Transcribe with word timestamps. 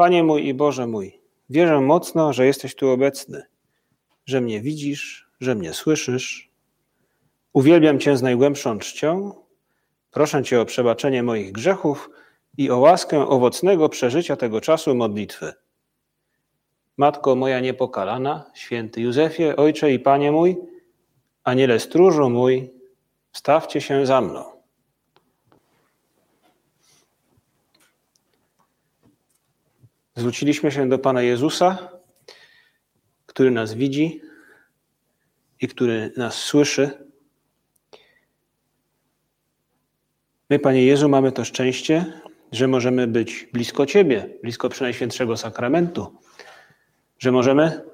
Panie 0.00 0.24
mój 0.24 0.46
i 0.46 0.54
Boże 0.54 0.86
mój, 0.86 1.20
wierzę 1.50 1.80
mocno, 1.80 2.32
że 2.32 2.46
jesteś 2.46 2.74
tu 2.74 2.88
obecny, 2.88 3.42
że 4.26 4.40
mnie 4.40 4.60
widzisz, 4.60 5.30
że 5.40 5.54
mnie 5.54 5.72
słyszysz. 5.72 6.50
Uwielbiam 7.52 7.98
Cię 7.98 8.16
z 8.16 8.22
najgłębszą 8.22 8.78
czcią. 8.78 9.32
Proszę 10.10 10.42
Cię 10.42 10.60
o 10.60 10.64
przebaczenie 10.64 11.22
moich 11.22 11.52
grzechów 11.52 12.10
i 12.56 12.70
o 12.70 12.78
łaskę 12.78 13.28
owocnego 13.28 13.88
przeżycia 13.88 14.36
tego 14.36 14.60
czasu 14.60 14.94
modlitwy. 14.94 15.52
Matko 16.96 17.34
moja 17.34 17.60
niepokalana, 17.60 18.50
święty 18.54 19.00
Józefie, 19.00 19.56
Ojcze 19.56 19.92
i 19.92 19.98
Panie 19.98 20.32
mój, 20.32 20.56
Aniele 21.44 21.80
stróżu 21.80 22.30
mój, 22.30 22.70
stawcie 23.32 23.80
się 23.80 24.06
za 24.06 24.20
mną. 24.20 24.59
Zwróciliśmy 30.16 30.72
się 30.72 30.88
do 30.88 30.98
Pana 30.98 31.22
Jezusa, 31.22 31.88
który 33.26 33.50
nas 33.50 33.74
widzi 33.74 34.20
i 35.60 35.68
który 35.68 36.12
nas 36.16 36.34
słyszy. 36.34 36.90
My, 40.50 40.58
Panie 40.58 40.84
Jezu, 40.84 41.08
mamy 41.08 41.32
to 41.32 41.44
szczęście, 41.44 42.20
że 42.52 42.68
możemy 42.68 43.06
być 43.06 43.48
blisko 43.52 43.86
Ciebie, 43.86 44.38
blisko 44.42 44.68
Przenajświętszego 44.68 45.36
Sakramentu, 45.36 46.18
że 47.18 47.32
możemy 47.32 47.84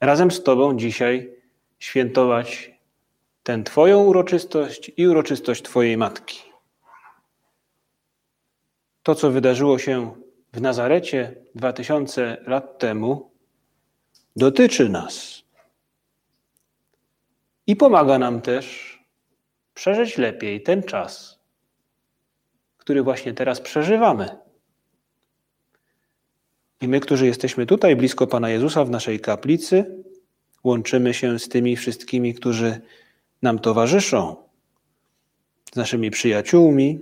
razem 0.00 0.30
z 0.30 0.42
Tobą 0.42 0.76
dzisiaj 0.76 1.32
świętować 1.78 2.74
tę 3.42 3.62
Twoją 3.62 4.04
uroczystość 4.04 4.92
i 4.96 5.08
uroczystość 5.08 5.62
Twojej 5.62 5.96
Matki. 5.96 6.42
To, 9.02 9.14
co 9.14 9.30
wydarzyło 9.30 9.78
się 9.78 10.23
w 10.54 10.60
Nazarecie 10.60 11.34
dwa 11.54 11.72
tysiące 11.72 12.36
lat 12.46 12.78
temu, 12.78 13.30
dotyczy 14.36 14.88
nas 14.88 15.42
i 17.66 17.76
pomaga 17.76 18.18
nam 18.18 18.40
też 18.40 18.98
przeżyć 19.74 20.18
lepiej 20.18 20.62
ten 20.62 20.82
czas, 20.82 21.40
który 22.76 23.02
właśnie 23.02 23.34
teraz 23.34 23.60
przeżywamy. 23.60 24.28
I 26.80 26.88
my, 26.88 27.00
którzy 27.00 27.26
jesteśmy 27.26 27.66
tutaj 27.66 27.96
blisko 27.96 28.26
Pana 28.26 28.50
Jezusa 28.50 28.84
w 28.84 28.90
naszej 28.90 29.20
kaplicy, 29.20 30.04
łączymy 30.64 31.14
się 31.14 31.38
z 31.38 31.48
tymi 31.48 31.76
wszystkimi, 31.76 32.34
którzy 32.34 32.80
nam 33.42 33.58
towarzyszą, 33.58 34.36
z 35.72 35.76
naszymi 35.76 36.10
przyjaciółmi, 36.10 37.00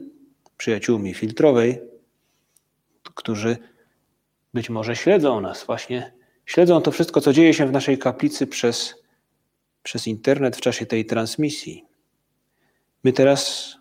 przyjaciółmi 0.56 1.14
filtrowej, 1.14 1.91
którzy 3.14 3.56
być 4.54 4.70
może 4.70 4.96
śledzą 4.96 5.40
nas, 5.40 5.64
właśnie 5.64 6.12
śledzą 6.46 6.80
to 6.80 6.90
wszystko, 6.90 7.20
co 7.20 7.32
dzieje 7.32 7.54
się 7.54 7.66
w 7.66 7.72
naszej 7.72 7.98
kaplicy 7.98 8.46
przez, 8.46 8.94
przez 9.82 10.06
internet 10.06 10.56
w 10.56 10.60
czasie 10.60 10.86
tej 10.86 11.04
transmisji. 11.04 11.84
My 13.04 13.12
teraz 13.12 13.74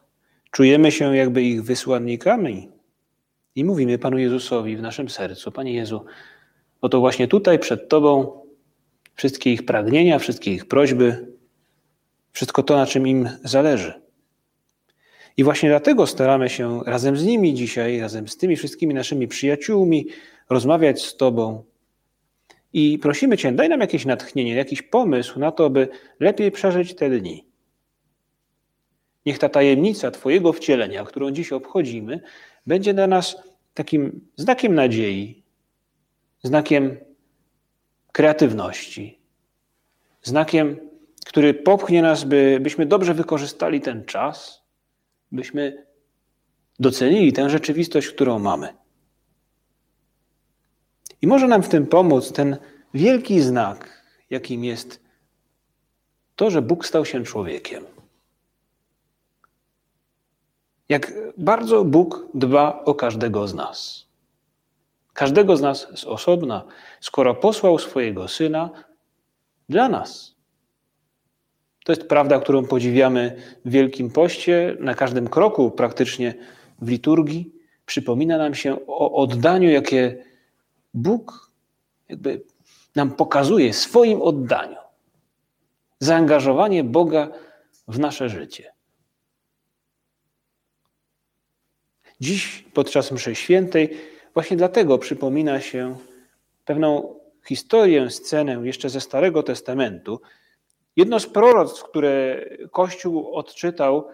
czujemy 0.52 0.92
się 0.92 1.16
jakby 1.16 1.44
ich 1.44 1.64
wysłannikami 1.64 2.70
i 3.56 3.66
mówimy 3.66 3.98
Panu 3.98 4.18
Jezusowi 4.18 4.78
w 4.78 4.82
naszym 4.82 5.09
sercu: 5.09 5.52
Panie 5.52 5.74
Jezu, 5.74 6.06
oto 6.82 7.00
właśnie 7.00 7.28
tutaj 7.28 7.59
przed 7.59 7.90
Tobą 7.90 8.42
wszystkie 9.16 9.54
ich 9.54 9.66
pragnienia, 9.66 10.20
wszystkie 10.20 10.54
ich 10.54 10.68
prośby, 10.68 11.28
wszystko 12.32 12.64
to, 12.64 12.76
na 12.76 12.86
czym 12.86 13.08
im 13.08 13.30
zależy. 13.44 14.01
I 15.38 15.44
właśnie 15.44 15.70
dlatego 15.70 16.08
staramy 16.08 16.50
się 16.50 16.82
razem 16.86 17.18
z 17.18 17.26
nimi 17.26 17.54
dzisiaj, 17.54 18.00
razem 18.00 18.28
z 18.28 18.38
tymi 18.38 18.56
wszystkimi 18.56 18.94
naszymi 18.94 19.28
przyjaciółmi, 19.28 20.08
rozmawiać 20.50 21.06
z 21.06 21.18
Tobą. 21.18 21.64
I 22.74 23.00
prosimy 23.00 23.38
Cię, 23.38 23.52
daj 23.52 23.70
nam 23.70 23.82
jakieś 23.82 24.06
natchnienie, 24.06 24.56
jakiś 24.56 24.82
pomysł 24.82 25.40
na 25.40 25.52
to, 25.52 25.70
by 25.70 25.88
lepiej 26.20 26.52
przeżyć 26.52 26.96
te 26.96 27.09
dni. 27.09 27.46
Niech 29.25 29.40
ta 29.40 29.50
tajemnica 29.50 30.12
Twojego 30.12 30.53
wcielenia, 30.53 31.03
którą 31.03 31.31
dziś 31.31 31.52
obchodzimy, 31.52 32.22
będzie 32.68 32.94
dla 32.94 33.08
nas 33.08 33.36
takim 33.74 34.22
znakiem 34.36 34.75
nadziei, 34.75 35.44
znakiem 36.44 36.98
kreatywności, 38.12 39.19
znakiem, 40.24 40.78
który 41.25 41.53
popchnie 41.53 42.02
nas, 42.02 42.24
by, 42.24 42.58
byśmy 42.62 42.86
dobrze 42.86 43.13
wykorzystali 43.13 43.81
ten 43.81 44.06
czas, 44.06 44.61
byśmy 45.31 45.86
docenili 46.80 47.34
tę 47.34 47.50
rzeczywistość, 47.50 48.08
którą 48.08 48.40
mamy. 48.40 48.74
I 51.22 51.28
może 51.28 51.47
nam 51.47 51.64
w 51.64 51.69
tym 51.69 51.88
pomóc 51.88 52.31
ten 52.31 52.58
wielki 52.94 53.42
znak, 53.42 54.03
jakim 54.30 54.64
jest 54.64 55.02
to, 56.36 56.50
że 56.52 56.62
Bóg 56.62 56.86
stał 56.86 57.06
się 57.06 57.24
człowiekiem. 57.24 57.86
Jak 60.90 61.14
bardzo 61.38 61.86
Bóg 61.86 62.28
dba 62.34 62.84
o 62.86 62.96
każdego 62.96 63.48
z 63.48 63.53
nas. 63.53 64.06
Każdego 65.13 65.58
z 65.58 65.62
nas 65.62 65.88
z 65.96 66.06
osobna, 66.06 66.63
skoro 67.00 67.36
posłał 67.36 67.80
swojego 67.80 68.28
syna 68.28 68.69
dla 69.69 69.90
nas. 69.90 70.36
To 71.84 71.92
jest 71.92 72.08
prawda, 72.08 72.40
którą 72.40 72.66
podziwiamy 72.66 73.36
w 73.66 73.72
Wielkim 73.72 74.09
Poście, 74.09 74.78
na 74.80 74.94
każdym 74.96 75.28
kroku 75.28 75.72
praktycznie 75.72 76.34
w 76.81 76.90
liturgii. 76.90 77.56
Przypomina 77.86 78.38
nam 78.38 78.56
się 78.56 78.86
o 78.88 79.12
oddaniu, 79.12 79.69
jakie 79.69 80.24
Bóg 80.94 81.52
jakby 82.09 82.44
nam 82.96 83.12
pokazuje 83.12 83.74
swoim 83.74 84.22
oddaniu. 84.22 84.78
Zaangażowanie 86.00 86.84
Boga 86.84 87.31
w 87.88 88.00
nasze 88.00 88.30
życie. 88.30 88.74
Dziś 92.19 92.66
podczas 92.74 93.12
mszy 93.12 93.36
świętej 93.36 93.98
właśnie 94.34 94.58
dlatego 94.58 94.98
przypomina 94.98 95.62
się 95.62 95.98
pewną 96.66 97.16
historię, 97.48 98.09
scenę 98.09 98.62
jeszcze 98.63 98.90
ze 98.90 99.02
Starego 99.02 99.44
Testamentu. 99.44 100.22
Jedno 100.96 101.19
z 101.19 101.28
proroctw, 101.28 101.84
które 101.84 102.46
Kościół 102.72 103.35
odczytał 103.35 104.07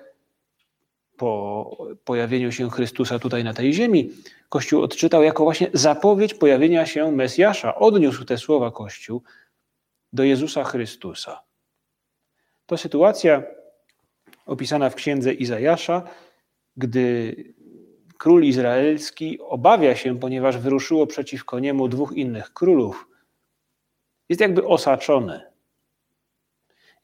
po 1.18 1.78
pojawieniu 2.04 2.52
się 2.52 2.70
Chrystusa 2.70 3.20
tutaj 3.20 3.44
na 3.44 3.54
tej 3.54 3.74
ziemi, 3.74 4.10
Kościół 4.50 4.82
odczytał 4.82 5.24
jako 5.24 5.44
właśnie 5.44 5.70
zapowiedź 5.74 6.34
pojawienia 6.34 6.86
się 6.86 7.12
Mesjasza. 7.12 7.76
Odniósł 7.76 8.26
te 8.26 8.38
słowa 8.38 8.72
Kościół 8.72 9.24
do 10.14 10.24
Jezusa 10.24 10.64
Chrystusa. 10.64 11.44
To 12.66 12.78
sytuacja 12.78 13.44
opisana 14.46 14.90
w 14.90 14.96
księdze 14.96 15.34
Izajasza, 15.34 16.02
gdy 16.78 17.36
król 18.18 18.44
izraelski 18.44 19.40
obawia 19.40 19.96
się, 19.96 20.20
ponieważ 20.20 20.58
wyruszyło 20.58 21.08
przeciwko 21.08 21.60
niemu 21.60 21.88
dwóch 21.88 22.14
innych 22.14 22.54
królów. 22.54 23.08
Jest 24.30 24.42
jakby 24.42 24.68
osaczony. 24.68 25.57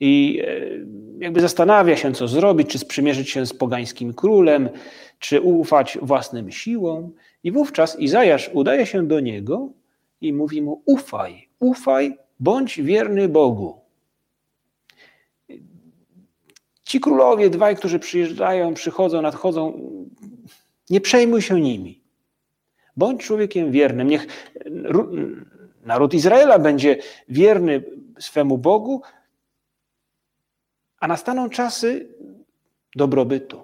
I 0.05 0.41
e, 0.47 1.23
jakby 1.23 1.41
zastanawia 1.41 1.97
się, 1.97 2.13
co 2.13 2.27
zrobić, 2.27 2.69
czy 2.69 2.79
sprzymierzyć 2.79 3.29
się 3.29 3.45
z 3.45 3.53
pogańskim 3.53 4.13
królem, 4.13 4.69
czy 5.19 5.41
ufać 5.41 5.97
własnym 6.01 6.51
siłom. 6.51 7.11
I 7.43 7.51
wówczas 7.51 7.99
Izajasz 7.99 8.49
udaje 8.53 8.85
się 8.85 9.07
do 9.07 9.19
niego 9.19 9.69
i 10.21 10.33
mówi 10.33 10.61
mu: 10.61 10.81
Ufaj, 10.85 11.49
ufaj, 11.59 12.17
bądź 12.39 12.81
wierny 12.81 13.29
Bogu. 13.29 13.81
Ci 16.83 16.99
królowie, 16.99 17.49
dwaj, 17.49 17.75
którzy 17.75 17.99
przyjeżdżają, 17.99 18.73
przychodzą, 18.73 19.21
nadchodzą, 19.21 19.79
nie 20.89 21.01
przejmuj 21.01 21.41
się 21.41 21.61
nimi. 21.61 22.01
Bądź 22.97 23.23
człowiekiem 23.23 23.71
wiernym. 23.71 24.07
Niech 24.07 24.27
naród 25.85 26.13
Izraela 26.13 26.59
będzie 26.59 26.97
wierny 27.29 27.83
swemu 28.19 28.57
Bogu, 28.57 29.01
a 31.03 31.07
nastaną 31.07 31.49
czasy 31.49 32.07
dobrobytu. 32.95 33.61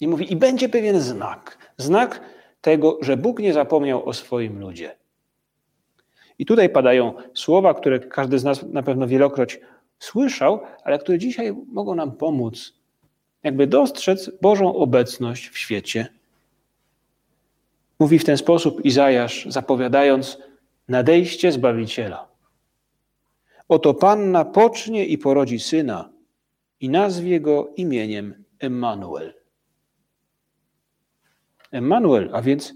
I 0.00 0.08
mówi, 0.08 0.32
i 0.32 0.36
będzie 0.36 0.68
pewien 0.68 1.00
znak. 1.00 1.72
Znak 1.76 2.20
tego, 2.60 2.98
że 3.02 3.16
Bóg 3.16 3.38
nie 3.38 3.52
zapomniał 3.52 4.08
o 4.08 4.12
swoim 4.12 4.60
ludzie. 4.60 4.96
I 6.38 6.46
tutaj 6.46 6.68
padają 6.68 7.14
słowa, 7.34 7.74
które 7.74 8.00
każdy 8.00 8.38
z 8.38 8.44
nas 8.44 8.62
na 8.62 8.82
pewno 8.82 9.06
wielokroć 9.06 9.60
słyszał, 9.98 10.60
ale 10.84 10.98
które 10.98 11.18
dzisiaj 11.18 11.54
mogą 11.72 11.94
nam 11.94 12.12
pomóc, 12.12 12.74
jakby 13.42 13.66
dostrzec 13.66 14.30
Bożą 14.40 14.74
obecność 14.74 15.48
w 15.48 15.58
świecie. 15.58 16.06
Mówi 17.98 18.18
w 18.18 18.24
ten 18.24 18.36
sposób 18.36 18.84
Izajasz, 18.84 19.46
zapowiadając 19.48 20.38
nadejście 20.88 21.52
Zbawiciela. 21.52 22.31
Oto 23.72 23.94
Panna 23.94 24.44
pocznie 24.44 25.06
i 25.06 25.18
porodzi 25.18 25.60
syna 25.60 26.12
i 26.80 26.88
nazwie 26.88 27.40
go 27.40 27.72
imieniem 27.76 28.44
Emmanuel. 28.58 29.34
Emmanuel, 31.70 32.30
a 32.32 32.42
więc 32.42 32.74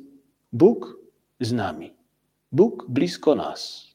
Bóg 0.53 0.99
z 1.41 1.53
nami. 1.53 1.97
Bóg 2.53 2.85
blisko 2.89 3.35
nas. 3.35 3.87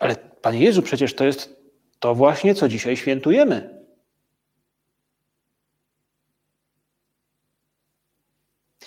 Ale 0.00 0.16
Panie 0.16 0.60
Jezu, 0.60 0.82
przecież 0.82 1.14
to 1.14 1.24
jest 1.24 1.60
to 1.98 2.14
właśnie, 2.14 2.54
co 2.54 2.68
dzisiaj 2.68 2.96
świętujemy. 2.96 3.75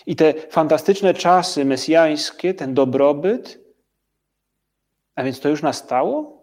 I 0.05 0.15
te 0.15 0.33
fantastyczne 0.33 1.13
czasy 1.13 1.65
mesjańskie, 1.65 2.53
ten 2.53 2.73
dobrobyt, 2.73 3.59
a 5.15 5.23
więc 5.23 5.39
to 5.39 5.49
już 5.49 5.61
nastało? 5.61 6.39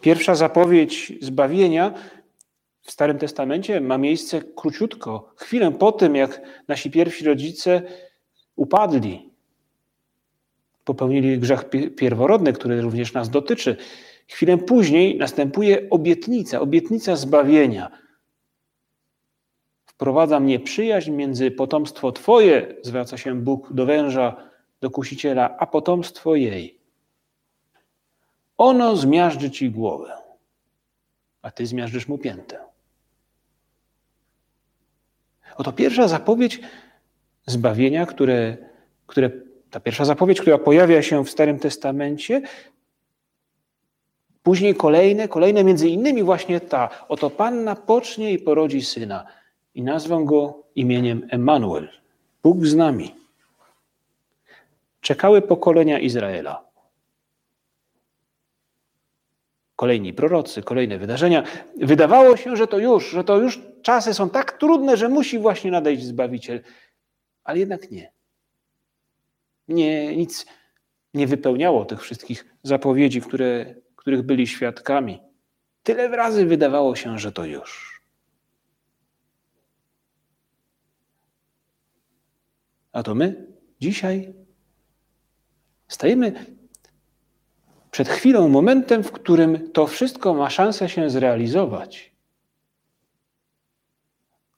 Pierwsza 0.00 0.34
zapowiedź 0.34 1.12
zbawienia 1.20 1.94
w 2.82 2.90
Starym 2.90 3.18
Testamencie 3.18 3.80
ma 3.80 3.98
miejsce 3.98 4.42
króciutko, 4.56 5.32
chwilę 5.36 5.72
po 5.72 5.92
tym, 5.92 6.16
jak 6.16 6.40
nasi 6.68 6.90
pierwsi 6.90 7.24
rodzice 7.24 7.82
upadli. 8.56 9.30
Popełnili 10.84 11.38
grzech 11.38 11.64
pierworodny, 11.96 12.52
który 12.52 12.80
również 12.80 13.12
nas 13.12 13.30
dotyczy. 13.30 13.76
Chwilę 14.28 14.58
później 14.58 15.18
następuje 15.18 15.90
obietnica, 15.90 16.60
obietnica 16.60 17.16
zbawienia. 17.16 18.05
Wprowadza 19.96 20.40
mnie 20.40 20.60
przyjaźń 20.60 21.10
między 21.10 21.50
potomstwo 21.50 22.12
Twoje, 22.12 22.74
zwraca 22.82 23.16
się 23.16 23.34
Bóg 23.34 23.72
do 23.72 23.86
węża, 23.86 24.36
do 24.80 24.90
kusiciela, 24.90 25.56
a 25.58 25.66
potomstwo 25.66 26.34
jej. 26.34 26.78
Ono 28.58 28.96
zmiażdży 28.96 29.50
ci 29.50 29.70
głowę, 29.70 30.12
a 31.42 31.50
ty 31.50 31.66
zmiażdżysz 31.66 32.08
mu 32.08 32.18
piętę. 32.18 32.58
Oto 35.56 35.72
pierwsza 35.72 36.08
zapowiedź 36.08 36.60
zbawienia, 37.46 38.06
które, 38.06 38.56
które, 39.06 39.30
ta 39.70 39.80
pierwsza 39.80 40.04
zapowiedź, 40.04 40.40
która 40.40 40.58
pojawia 40.58 41.02
się 41.02 41.24
w 41.24 41.30
Starym 41.30 41.58
Testamencie, 41.58 42.42
później 44.42 44.74
kolejne, 44.74 45.28
kolejne 45.28 45.64
między 45.64 45.88
innymi 45.88 46.22
właśnie 46.22 46.60
ta. 46.60 46.88
Oto 47.08 47.30
Panna 47.30 47.76
pocznie 47.76 48.32
i 48.32 48.38
porodzi 48.38 48.82
syna 48.82 49.26
i 49.76 49.82
nazwę 49.82 50.22
go 50.24 50.62
imieniem 50.74 51.26
Emmanuel, 51.30 51.88
Bóg 52.42 52.66
z 52.66 52.74
nami. 52.74 53.14
Czekały 55.00 55.42
pokolenia 55.42 55.98
Izraela. 55.98 56.64
Kolejni 59.76 60.12
prorocy, 60.12 60.62
kolejne 60.62 60.98
wydarzenia. 60.98 61.42
Wydawało 61.76 62.36
się, 62.36 62.56
że 62.56 62.66
to 62.66 62.78
już, 62.78 63.10
że 63.10 63.24
to 63.24 63.38
już 63.38 63.60
czasy 63.82 64.14
są 64.14 64.30
tak 64.30 64.52
trudne, 64.52 64.96
że 64.96 65.08
musi 65.08 65.38
właśnie 65.38 65.70
nadejść 65.70 66.04
Zbawiciel. 66.04 66.60
Ale 67.44 67.58
jednak 67.58 67.90
nie. 67.90 68.12
Nie, 69.68 70.16
nic 70.16 70.46
nie 71.14 71.26
wypełniało 71.26 71.84
tych 71.84 72.02
wszystkich 72.02 72.44
zapowiedzi, 72.62 73.20
które, 73.20 73.74
których 73.96 74.22
byli 74.22 74.46
świadkami. 74.46 75.22
Tyle 75.82 76.08
razy 76.08 76.46
wydawało 76.46 76.96
się, 76.96 77.18
że 77.18 77.32
to 77.32 77.44
już. 77.44 77.95
A 82.96 83.02
to 83.02 83.14
my 83.14 83.46
dzisiaj 83.80 84.32
stajemy 85.88 86.32
przed 87.90 88.08
chwilą, 88.08 88.48
momentem, 88.48 89.02
w 89.02 89.12
którym 89.12 89.72
to 89.72 89.86
wszystko 89.86 90.34
ma 90.34 90.50
szansę 90.50 90.88
się 90.88 91.10
zrealizować. 91.10 92.12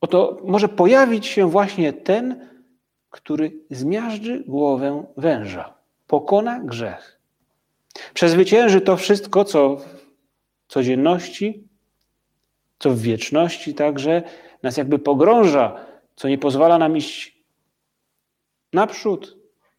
Oto 0.00 0.40
może 0.44 0.68
pojawić 0.68 1.26
się 1.26 1.50
właśnie 1.50 1.92
ten, 1.92 2.48
który 3.10 3.52
zmiażdży 3.70 4.44
głowę 4.46 5.04
węża, 5.16 5.74
pokona 6.06 6.60
grzech. 6.60 7.20
Przezwycięży 8.14 8.80
to 8.80 8.96
wszystko, 8.96 9.44
co 9.44 9.76
w 9.76 9.84
codzienności, 10.68 11.68
co 12.78 12.90
w 12.90 12.98
wieczności 12.98 13.74
także 13.74 14.22
nas 14.62 14.76
jakby 14.76 14.98
pogrąża, 14.98 15.86
co 16.16 16.28
nie 16.28 16.38
pozwala 16.38 16.78
nam 16.78 16.96
iść 16.96 17.37
naprzód, 18.72 19.36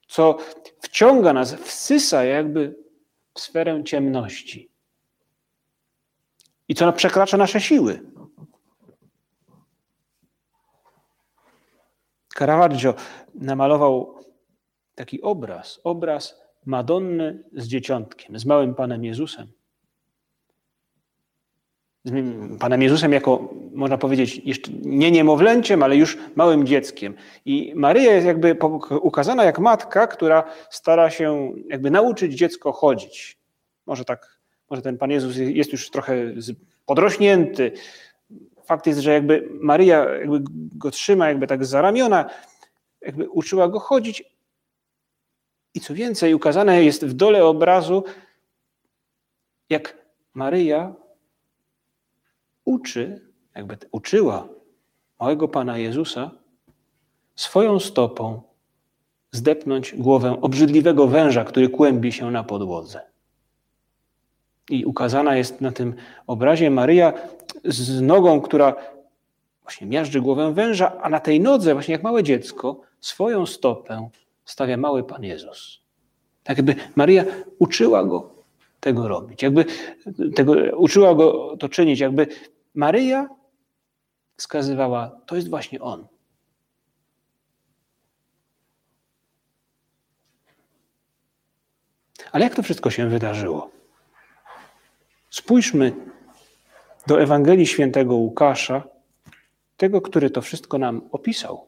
co 0.07 0.38
wciąga 0.81 1.33
nas, 1.33 1.56
wsysa 1.56 2.24
jakby 2.24 2.75
w 3.33 3.39
sferę 3.39 3.83
ciemności. 3.83 4.69
I 6.68 6.75
co 6.75 6.94
przekracza 6.94 7.38
nasze 7.38 7.62
siły. 7.62 8.01
Caravaggio 12.38 12.94
namalował 13.36 14.19
taki 14.95 15.21
obraz, 15.21 15.80
obraz 15.83 16.41
Madonny 16.65 17.44
z 17.53 17.68
dzieciątkiem, 17.68 18.39
z 18.39 18.45
małym 18.45 18.75
Panem 18.75 19.06
Jezusem. 19.06 19.59
Panem 22.60 22.81
Jezusem 22.81 23.13
jako, 23.13 23.54
można 23.74 23.98
powiedzieć, 23.98 24.42
jeszcze 24.46 24.72
nie 24.81 25.12
niemowlęciem, 25.12 25.84
ale 25.84 25.96
już 25.98 26.18
małym 26.36 26.66
dzieckiem. 26.66 27.13
I 27.46 27.74
Maryja 27.75 28.13
jest 28.13 28.28
jakby 28.28 28.57
ukazana 29.01 29.44
jak 29.44 29.60
matka, 29.60 30.07
która 30.07 30.44
stara 30.69 31.10
się 31.10 31.54
jakby 31.69 31.92
nauczyć 31.92 32.34
dziecko 32.34 32.72
chodzić. 32.72 33.38
Może 33.86 34.06
tak, 34.06 34.40
może 34.69 34.81
ten 34.81 34.98
Pan 34.98 35.12
Jezus 35.12 35.36
jest 35.38 35.72
już 35.72 35.90
trochę 35.90 36.16
podrośnięty, 36.86 37.72
fakt 38.63 38.88
jest, 38.88 39.00
że 39.00 39.13
jakby 39.13 39.50
Maryja 39.51 40.10
jakby 40.10 40.40
go 40.75 40.92
trzyma 40.92 41.28
jakby 41.28 41.48
tak 41.48 41.66
za 41.66 41.81
ramiona, 41.81 42.30
jakby 43.01 43.30
uczyła 43.30 43.68
go 43.68 43.80
chodzić. 43.80 44.24
I 45.74 45.80
co 45.80 45.94
więcej, 45.94 46.34
ukazane 46.34 46.84
jest 46.84 47.06
w 47.06 47.13
dole 47.13 47.46
obrazu, 47.46 48.04
jak 49.69 49.98
Maryja 50.34 50.96
uczy, 52.69 53.21
jakby 53.56 53.77
uczyła 53.92 54.48
małego 55.19 55.48
Pana 55.48 55.77
Jezusa 55.77 56.31
swoją 57.36 57.80
stopą 57.80 58.42
zdepnąć 59.31 59.95
głowę 59.95 60.38
obrzydliwego 60.42 61.07
węża, 61.07 61.44
który 61.44 61.69
kłębi 61.69 62.12
się 62.12 62.31
na 62.31 62.44
podłodze. 62.44 63.01
I 64.69 64.86
ukazana 64.86 65.36
jest 65.36 65.62
na 65.62 65.71
tym 65.71 65.94
obrazie 66.27 66.71
Maryja 66.71 67.13
z 67.66 68.01
nogą, 68.01 68.42
która 68.42 68.75
właśnie 69.63 69.88
miażdży 69.88 70.22
głowę 70.22 70.53
węża, 70.53 71.01
a 71.01 71.10
na 71.10 71.20
tej 71.20 71.39
nodze, 71.39 71.74
właśnie 71.74 71.91
jak 71.91 72.03
małe 72.03 72.24
dziecko, 72.24 72.82
swoją 73.00 73.46
stopę 73.46 74.10
stawia 74.46 74.77
mały 74.77 75.03
Pan 75.03 75.24
Jezus. 75.24 75.79
Tak 76.44 76.58
jakby 76.58 76.75
Maryja 76.96 77.25
uczyła 77.60 78.03
go 78.03 78.39
tego 78.79 79.08
robić, 79.08 79.44
jakby 79.44 79.65
tego, 80.36 80.53
uczyła 80.77 81.15
go 81.15 81.58
to 81.58 81.70
czynić, 81.70 82.00
jakby 82.00 82.27
Maryja 82.76 83.30
wskazywała, 84.38 85.22
to 85.26 85.36
jest 85.36 85.50
właśnie 85.50 85.82
On. 85.82 86.08
Ale 92.32 92.44
jak 92.44 92.56
to 92.56 92.64
wszystko 92.64 92.90
się 92.90 93.10
wydarzyło? 93.10 93.72
Spójrzmy 95.30 95.96
do 97.08 97.22
Ewangelii 97.22 97.68
świętego 97.68 98.16
Łukasza, 98.16 98.84
tego, 99.78 100.02
który 100.02 100.30
to 100.30 100.42
wszystko 100.42 100.78
nam 100.78 101.02
opisał. 101.12 101.68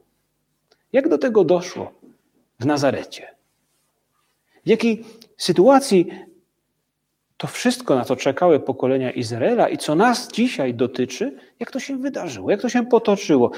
Jak 0.94 1.10
do 1.10 1.18
tego 1.18 1.44
doszło 1.44 1.94
w 2.60 2.66
Nazarecie? 2.66 3.36
W 4.66 4.70
jakiej 4.70 5.06
sytuacji 5.38 6.12
to 7.42 7.48
wszystko, 7.48 7.96
na 7.96 8.06
co 8.06 8.16
czekały 8.16 8.60
pokolenia 8.60 9.12
Izraela 9.12 9.70
i 9.70 9.78
co 9.78 9.96
nas 9.96 10.32
dzisiaj 10.32 10.74
dotyczy, 10.74 11.38
jak 11.60 11.72
to 11.72 11.80
się 11.80 11.98
wydarzyło, 11.98 12.52
jak 12.52 12.62
to 12.62 12.70
się 12.70 12.86
potoczyło? 12.86 13.52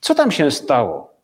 Co 0.00 0.14
tam 0.14 0.30
się 0.30 0.50
stało? 0.50 1.14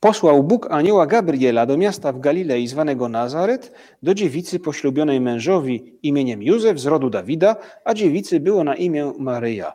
posłał 0.00 0.42
Bóg 0.42 0.70
anioła 0.70 1.06
Gabriela 1.06 1.66
do 1.66 1.76
miasta 1.76 2.12
w 2.12 2.20
Galilei 2.20 2.66
zwanego 2.66 3.08
Nazaret, 3.08 3.72
do 4.02 4.14
dziewicy 4.14 4.60
poślubionej 4.60 5.20
mężowi 5.20 5.98
imieniem 6.02 6.42
Józef 6.42 6.80
z 6.80 6.86
rodu 6.86 7.10
Dawida, 7.10 7.56
a 7.84 7.94
dziewicy 7.94 8.40
było 8.40 8.64
na 8.64 8.76
imię 8.76 9.12
Maryja. 9.18 9.72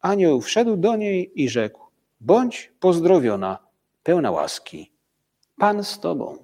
Anioł 0.00 0.40
wszedł 0.40 0.76
do 0.76 0.96
niej 0.96 1.32
i 1.34 1.48
rzekł: 1.48 1.80
Bądź 2.20 2.72
pozdrowiona, 2.80 3.58
pełna 4.02 4.30
łaski. 4.30 4.92
Pan 5.56 5.84
z 5.84 6.00
tobą. 6.00 6.41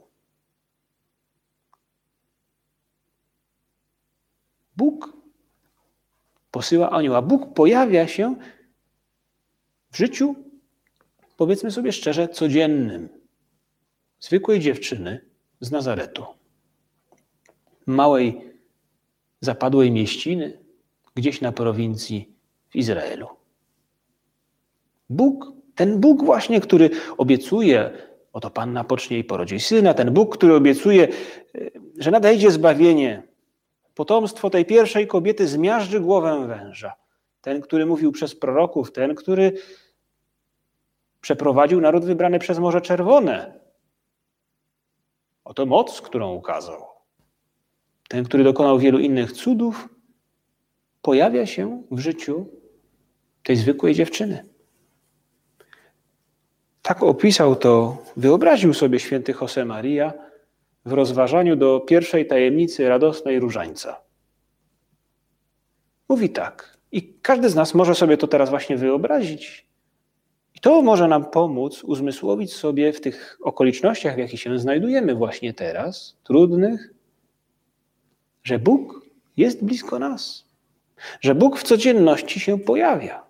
Bóg 4.79 5.13
posyła 6.51 6.91
anioła. 6.91 7.23
Bóg 7.23 7.55
pojawia 7.55 8.09
się 8.09 8.37
w 9.91 9.97
życiu 9.97 10.35
powiedzmy 11.37 11.71
sobie 11.71 11.93
szczerze, 11.93 12.29
codziennym, 12.29 13.09
zwykłej 14.21 14.61
dziewczyny 14.61 15.21
z 15.61 15.71
Nazaretu. 15.71 16.25
Małej 17.87 18.41
zapadłej 19.41 19.91
mieściny, 19.91 20.59
gdzieś 21.15 21.41
na 21.41 21.53
prowincji 21.53 22.35
w 22.69 22.77
Izraelu. 22.77 23.27
Bóg, 25.11 25.53
ten 25.75 26.01
Bóg 26.01 26.25
właśnie, 26.25 26.61
który 26.61 26.91
obiecuje, 27.17 27.91
oto 28.33 28.51
Panna 28.51 28.85
pocznie 28.85 29.19
i 29.19 29.25
porodzi 29.25 29.61
syna, 29.61 29.95
ten 29.95 30.11
Bóg, 30.11 30.37
który 30.37 30.55
obiecuje, 30.55 31.09
że 31.99 32.11
nadejdzie 32.11 32.51
zbawienie, 32.51 33.28
potomstwo 33.99 34.51
tej 34.51 34.65
pierwszej 34.65 35.07
kobiety 35.07 35.49
zmiażdży 35.49 36.01
głowę 36.01 36.47
węża. 36.47 36.93
Ten, 37.41 37.61
który 37.61 37.87
mówił 37.87 38.13
przez 38.13 38.35
proroków, 38.35 38.93
ten, 38.93 39.15
który 39.15 39.53
przeprowadził 41.21 41.81
naród 41.81 42.05
wybrany 42.05 42.39
przez 42.39 42.59
Morze 42.59 42.81
Czerwone. 42.81 43.61
Oto 45.45 45.67
moc, 45.67 46.01
którą 46.01 46.35
ukazał. 46.35 46.87
Ten, 48.09 48.25
który 48.25 48.45
dokonał 48.45 48.79
wielu 48.79 48.99
innych 48.99 49.33
cudów, 49.33 49.89
pojawia 51.03 51.47
się 51.47 51.83
w 51.91 51.99
życiu 51.99 52.47
tej 53.43 53.57
zwykłej 53.57 53.95
dziewczyny. 53.95 54.45
Tak 56.83 57.03
opisał 57.03 57.57
to, 57.57 57.97
wyobraził 58.17 58.75
sobie 58.75 59.01
święty 59.01 59.35
Josemaria 59.41 60.28
w 60.85 60.93
rozważaniu 60.93 61.57
do 61.57 61.81
pierwszej 61.81 62.27
tajemnicy 62.27 62.89
radosnej 62.89 63.41
różańca. 63.41 64.01
Mówi 66.09 66.31
tak, 66.31 66.79
i 66.93 67.15
każdy 67.23 67.49
z 67.49 67.55
nas 67.55 67.75
może 67.75 67.95
sobie 67.95 68.17
to 68.17 68.27
teraz 68.27 68.51
właśnie 68.51 68.77
wyobrazić. 68.77 69.69
I 70.55 70.61
to 70.61 70.83
może 70.83 71.09
nam 71.09 71.25
pomóc 71.25 71.85
uzmysłowić 71.85 72.53
sobie 72.53 72.93
w 72.93 73.01
tych 73.01 73.39
okolicznościach, 73.43 74.15
w 74.15 74.19
jakich 74.19 74.41
się 74.41 74.59
znajdujemy 74.59 75.15
właśnie 75.15 75.55
teraz, 75.55 76.17
trudnych, 76.25 76.95
że 78.45 78.59
Bóg 78.59 79.07
jest 79.37 79.65
blisko 79.65 79.99
nas, 79.99 80.45
że 81.21 81.35
Bóg 81.35 81.59
w 81.59 81.63
codzienności 81.63 82.41
się 82.41 82.59
pojawia. 82.59 83.25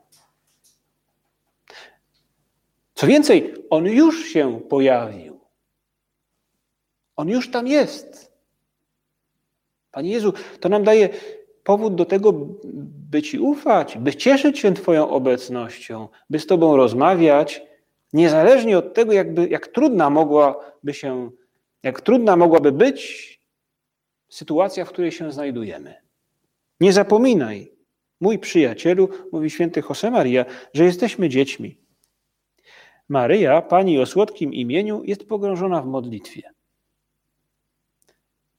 Co 2.95 3.07
więcej, 3.07 3.55
On 3.71 3.87
już 3.87 4.25
się 4.25 4.61
pojawił. 4.61 5.38
On 7.19 7.29
już 7.29 7.51
tam 7.51 7.67
jest. 7.67 8.33
Panie 9.91 10.11
Jezu, 10.11 10.33
to 10.61 10.69
nam 10.69 10.85
daje 10.85 11.09
powód 11.65 11.95
do 11.95 12.05
tego, 12.05 12.33
by 13.11 13.23
Ci 13.23 13.39
ufać, 13.39 13.99
by 13.99 14.15
cieszyć 14.15 14.59
się 14.59 14.75
Twoją 14.75 15.11
obecnością, 15.11 16.09
by 16.31 16.39
z 16.39 16.47
Tobą 16.47 16.77
rozmawiać, 16.77 17.63
niezależnie 18.13 18.79
od 18.79 18.95
tego, 18.95 19.13
jakby, 19.13 19.49
jak 19.49 19.69
trudna 19.69 20.11
mogłaby 20.11 20.95
się, 20.95 21.31
jak 21.83 22.01
trudna 22.01 22.37
mogłaby 22.37 22.73
być 22.73 23.41
sytuacja, 24.29 24.85
w 24.85 24.89
której 24.89 25.13
się 25.13 25.33
znajdujemy. 25.33 25.95
Nie 26.81 26.93
zapominaj, 26.93 27.73
mój 28.21 28.39
przyjacielu, 28.39 29.09
mówi 29.33 29.51
święty 29.51 29.83
Josemaria, 29.89 30.45
że 30.75 30.85
jesteśmy 30.85 31.29
dziećmi. 31.29 31.77
Maryja, 33.09 33.63
pani 33.63 33.99
o 33.99 34.07
słodkim 34.07 34.55
imieniu, 34.55 35.03
jest 35.05 35.29
pogrążona 35.29 35.83
w 35.83 35.87
modlitwie. 35.87 36.58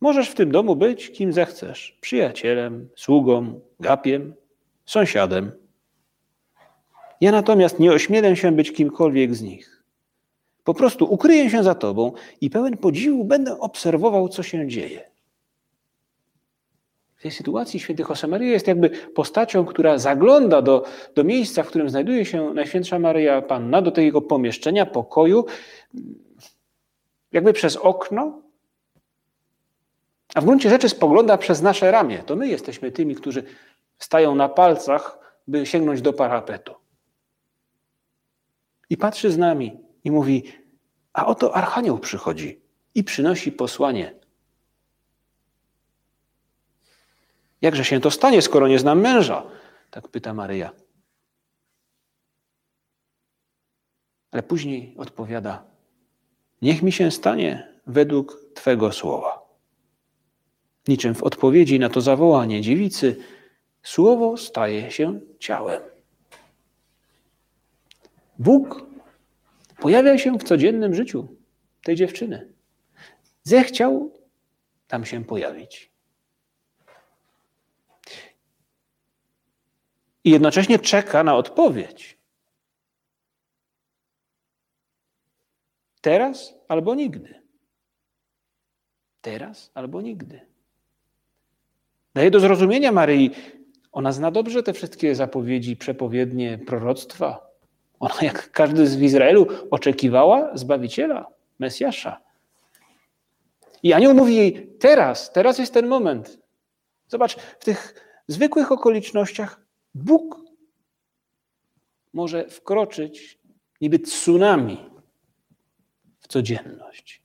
Możesz 0.01 0.29
w 0.29 0.35
tym 0.35 0.51
domu 0.51 0.75
być 0.75 1.11
kim 1.11 1.33
zechcesz 1.33 1.97
przyjacielem, 2.01 2.89
sługą, 2.95 3.59
gapiem, 3.79 4.33
sąsiadem. 4.85 5.51
Ja 7.21 7.31
natomiast 7.31 7.79
nie 7.79 7.91
ośmielę 7.91 8.35
się 8.35 8.51
być 8.51 8.71
kimkolwiek 8.71 9.35
z 9.35 9.41
nich. 9.41 9.83
Po 10.63 10.73
prostu 10.73 11.13
ukryję 11.13 11.49
się 11.49 11.63
za 11.63 11.75
tobą 11.75 12.11
i 12.41 12.49
pełen 12.49 12.77
podziwu 12.77 13.25
będę 13.25 13.59
obserwował, 13.59 14.29
co 14.29 14.43
się 14.43 14.67
dzieje. 14.67 15.09
W 17.15 17.21
tej 17.21 17.31
sytuacji 17.31 17.79
święty 17.79 18.03
Josemaria 18.09 18.51
jest 18.51 18.67
jakby 18.67 18.89
postacią, 18.89 19.65
która 19.65 19.97
zagląda 19.97 20.61
do, 20.61 20.85
do 21.15 21.23
miejsca, 21.23 21.63
w 21.63 21.67
którym 21.67 21.89
znajduje 21.89 22.25
się 22.25 22.53
Najświętsza 22.53 22.99
Maryja 22.99 23.41
Panna, 23.41 23.81
do 23.81 23.91
tego 23.91 24.21
pomieszczenia, 24.21 24.85
pokoju, 24.85 25.45
jakby 27.31 27.53
przez 27.53 27.75
okno, 27.75 28.41
a 30.35 30.41
w 30.41 30.45
gruncie 30.45 30.69
rzeczy 30.69 30.89
spogląda 30.89 31.37
przez 31.37 31.61
nasze 31.61 31.91
ramię. 31.91 32.23
To 32.23 32.35
my 32.35 32.47
jesteśmy 32.47 32.91
tymi, 32.91 33.15
którzy 33.15 33.43
stają 33.97 34.35
na 34.35 34.49
palcach, 34.49 35.19
by 35.47 35.65
sięgnąć 35.65 36.01
do 36.01 36.13
parapetu. 36.13 36.75
I 38.89 38.97
patrzy 38.97 39.31
z 39.31 39.37
nami 39.37 39.79
i 40.03 40.11
mówi: 40.11 40.43
A 41.13 41.25
oto 41.25 41.55
Archanioł 41.55 41.99
przychodzi 41.99 42.61
i 42.95 43.03
przynosi 43.03 43.51
posłanie 43.51 44.19
Jakże 47.61 47.85
się 47.85 47.99
to 47.99 48.11
stanie, 48.11 48.41
skoro 48.41 48.67
nie 48.67 48.79
znam 48.79 49.01
męża? 49.01 49.43
Tak 49.91 50.07
pyta 50.07 50.33
Maryja. 50.33 50.71
Ale 54.31 54.43
później 54.43 54.95
odpowiada: 54.97 55.63
Niech 56.61 56.81
mi 56.81 56.91
się 56.91 57.11
stanie 57.11 57.73
według 57.87 58.37
Twego 58.53 58.91
słowa. 58.91 59.38
Niczym 60.89 61.15
w 61.15 61.23
odpowiedzi 61.23 61.79
na 61.79 61.89
to 61.89 62.01
zawołanie 62.01 62.61
dziewicy, 62.61 63.15
słowo 63.83 64.37
staje 64.37 64.91
się 64.91 65.19
ciałem. 65.39 65.81
Bóg 68.39 68.85
pojawia 69.79 70.17
się 70.17 70.37
w 70.37 70.43
codziennym 70.43 70.95
życiu 70.95 71.27
tej 71.83 71.95
dziewczyny. 71.95 72.53
Zechciał 73.43 74.11
tam 74.87 75.05
się 75.05 75.25
pojawić. 75.25 75.89
i 80.23 80.31
jednocześnie 80.31 80.79
czeka 80.79 81.23
na 81.23 81.35
odpowiedź. 81.35 82.17
Teraz 86.01 86.53
albo 86.67 86.95
nigdy. 86.95 87.41
Teraz 89.21 89.71
albo 89.73 90.01
nigdy. 90.01 90.49
Daje 92.19 92.31
do 92.31 92.39
zrozumienia 92.39 92.91
Maryi, 92.91 93.31
ona 93.91 94.11
zna 94.11 94.31
dobrze 94.31 94.63
te 94.63 94.73
wszystkie 94.73 95.15
zapowiedzi, 95.15 95.75
przepowiednie, 95.75 96.57
proroctwa. 96.57 97.49
Ona, 97.99 98.15
jak 98.21 98.51
każdy 98.51 98.87
z 98.87 99.01
Izraelu, 99.01 99.47
oczekiwała 99.71 100.57
Zbawiciela, 100.57 101.25
Mesjasza. 101.59 102.21
I 103.83 103.93
anioł 103.93 104.13
mówi 104.13 104.35
jej: 104.35 104.67
Teraz, 104.79 105.31
teraz 105.31 105.59
jest 105.59 105.73
ten 105.73 105.87
moment. 105.87 106.39
Zobacz, 107.07 107.35
w 107.35 107.65
tych 107.65 107.93
zwykłych 108.27 108.71
okolicznościach 108.71 109.61
Bóg 109.93 110.41
może 112.13 112.49
wkroczyć 112.49 113.39
niby 113.81 113.99
tsunami 113.99 114.77
w 116.19 116.27
codzienność, 116.27 117.23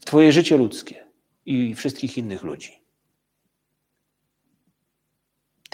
w 0.00 0.04
Twoje 0.04 0.32
życie 0.32 0.56
ludzkie 0.56 1.06
i 1.46 1.74
wszystkich 1.74 2.18
innych 2.18 2.42
ludzi. 2.42 2.83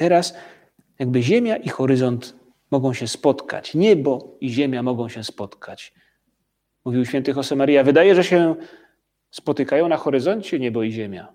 Teraz 0.00 0.34
jakby 0.98 1.22
Ziemia 1.22 1.56
i 1.56 1.68
horyzont 1.68 2.34
mogą 2.70 2.92
się 2.94 3.08
spotkać, 3.08 3.74
niebo 3.74 4.36
i 4.40 4.50
Ziemia 4.50 4.82
mogą 4.82 5.08
się 5.08 5.24
spotkać. 5.24 5.92
Mówił 6.84 7.04
święty 7.04 7.32
Josemaria, 7.36 7.84
wydaje, 7.84 8.14
że 8.14 8.24
się 8.24 8.54
spotykają 9.30 9.88
na 9.88 9.96
horyzoncie 9.96 10.58
niebo 10.58 10.82
i 10.82 10.92
Ziemia. 10.92 11.32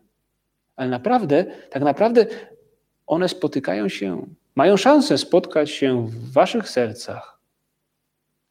Ale 0.75 0.89
naprawdę, 0.89 1.45
tak 1.69 1.83
naprawdę 1.83 2.25
one 3.07 3.29
spotykają 3.29 3.89
się, 3.89 4.25
mają 4.55 4.77
szansę 4.77 5.17
spotkać 5.17 5.71
się 5.71 6.07
w 6.07 6.31
waszych 6.33 6.69
sercach. 6.69 7.39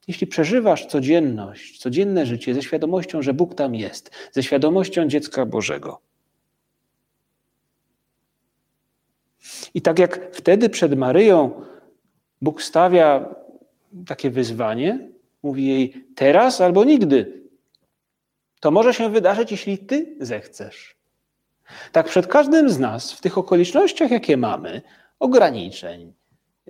Jeśli 0.09 0.27
przeżywasz 0.27 0.87
codzienność, 0.87 1.79
codzienne 1.79 2.27
życie 2.27 2.55
ze 2.55 2.63
świadomością, 2.63 3.23
że 3.23 3.35
Bóg 3.35 3.55
tam 3.55 3.75
jest, 3.75 4.11
ze 4.33 4.43
świadomością 4.43 5.09
dziecka 5.09 5.47
Bożego. 5.47 6.01
I 9.75 9.83
tak 9.83 9.99
jak 9.99 10.37
wtedy 10.37 10.69
przed 10.69 10.95
Maryją 10.95 11.63
Bóg 12.43 12.63
stawia 12.63 13.35
takie 14.07 14.31
wyzwanie, 14.31 15.09
mówi 15.43 15.67
jej 15.67 16.07
teraz 16.15 16.61
albo 16.61 16.85
nigdy. 16.85 17.43
To 18.61 18.71
może 18.71 18.95
się 18.95 19.11
wydarzyć, 19.11 19.51
jeśli 19.51 19.79
ty 19.79 20.17
zechcesz. 20.21 20.97
Tak 21.93 22.07
przed 22.07 22.27
każdym 22.27 22.71
z 22.71 22.79
nas, 22.79 23.13
w 23.13 23.21
tych 23.21 23.39
okolicznościach, 23.39 24.11
jakie 24.11 24.37
mamy, 24.37 24.83
ograniczeń, 25.19 26.13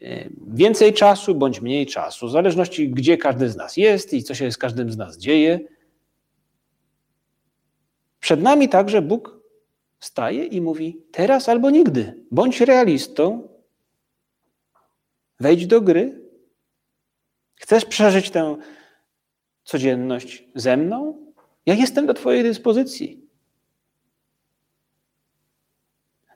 y, 0.02 0.30
więcej 0.46 0.92
czasu 0.92 1.34
bądź 1.34 1.60
mniej 1.60 1.86
czasu, 1.86 2.26
w 2.26 2.30
zależności 2.30 2.90
gdzie 2.90 3.18
każdy 3.18 3.48
z 3.48 3.56
nas 3.56 3.76
jest 3.76 4.12
i 4.12 4.22
co 4.22 4.34
się 4.34 4.52
z 4.52 4.58
każdym 4.58 4.92
z 4.92 4.96
nas 4.96 5.18
dzieje. 5.18 5.60
Przed 8.20 8.42
nami 8.42 8.68
także 8.68 9.02
Bóg 9.02 9.43
staje 10.04 10.44
i 10.44 10.60
mówi: 10.60 11.02
teraz 11.12 11.48
albo 11.48 11.70
nigdy. 11.70 12.24
Bądź 12.30 12.60
realistą, 12.60 13.48
wejdź 15.40 15.66
do 15.66 15.80
gry. 15.80 16.20
Chcesz 17.56 17.84
przeżyć 17.84 18.30
tę 18.30 18.56
codzienność 19.64 20.44
ze 20.54 20.76
mną? 20.76 21.24
Ja 21.66 21.74
jestem 21.74 22.06
do 22.06 22.14
Twojej 22.14 22.42
dyspozycji. 22.42 23.28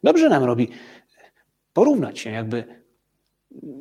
Dobrze 0.03 0.29
nam 0.29 0.45
robi 0.45 0.69
porównać 1.73 2.19
się 2.19 2.31
jakby 2.31 2.65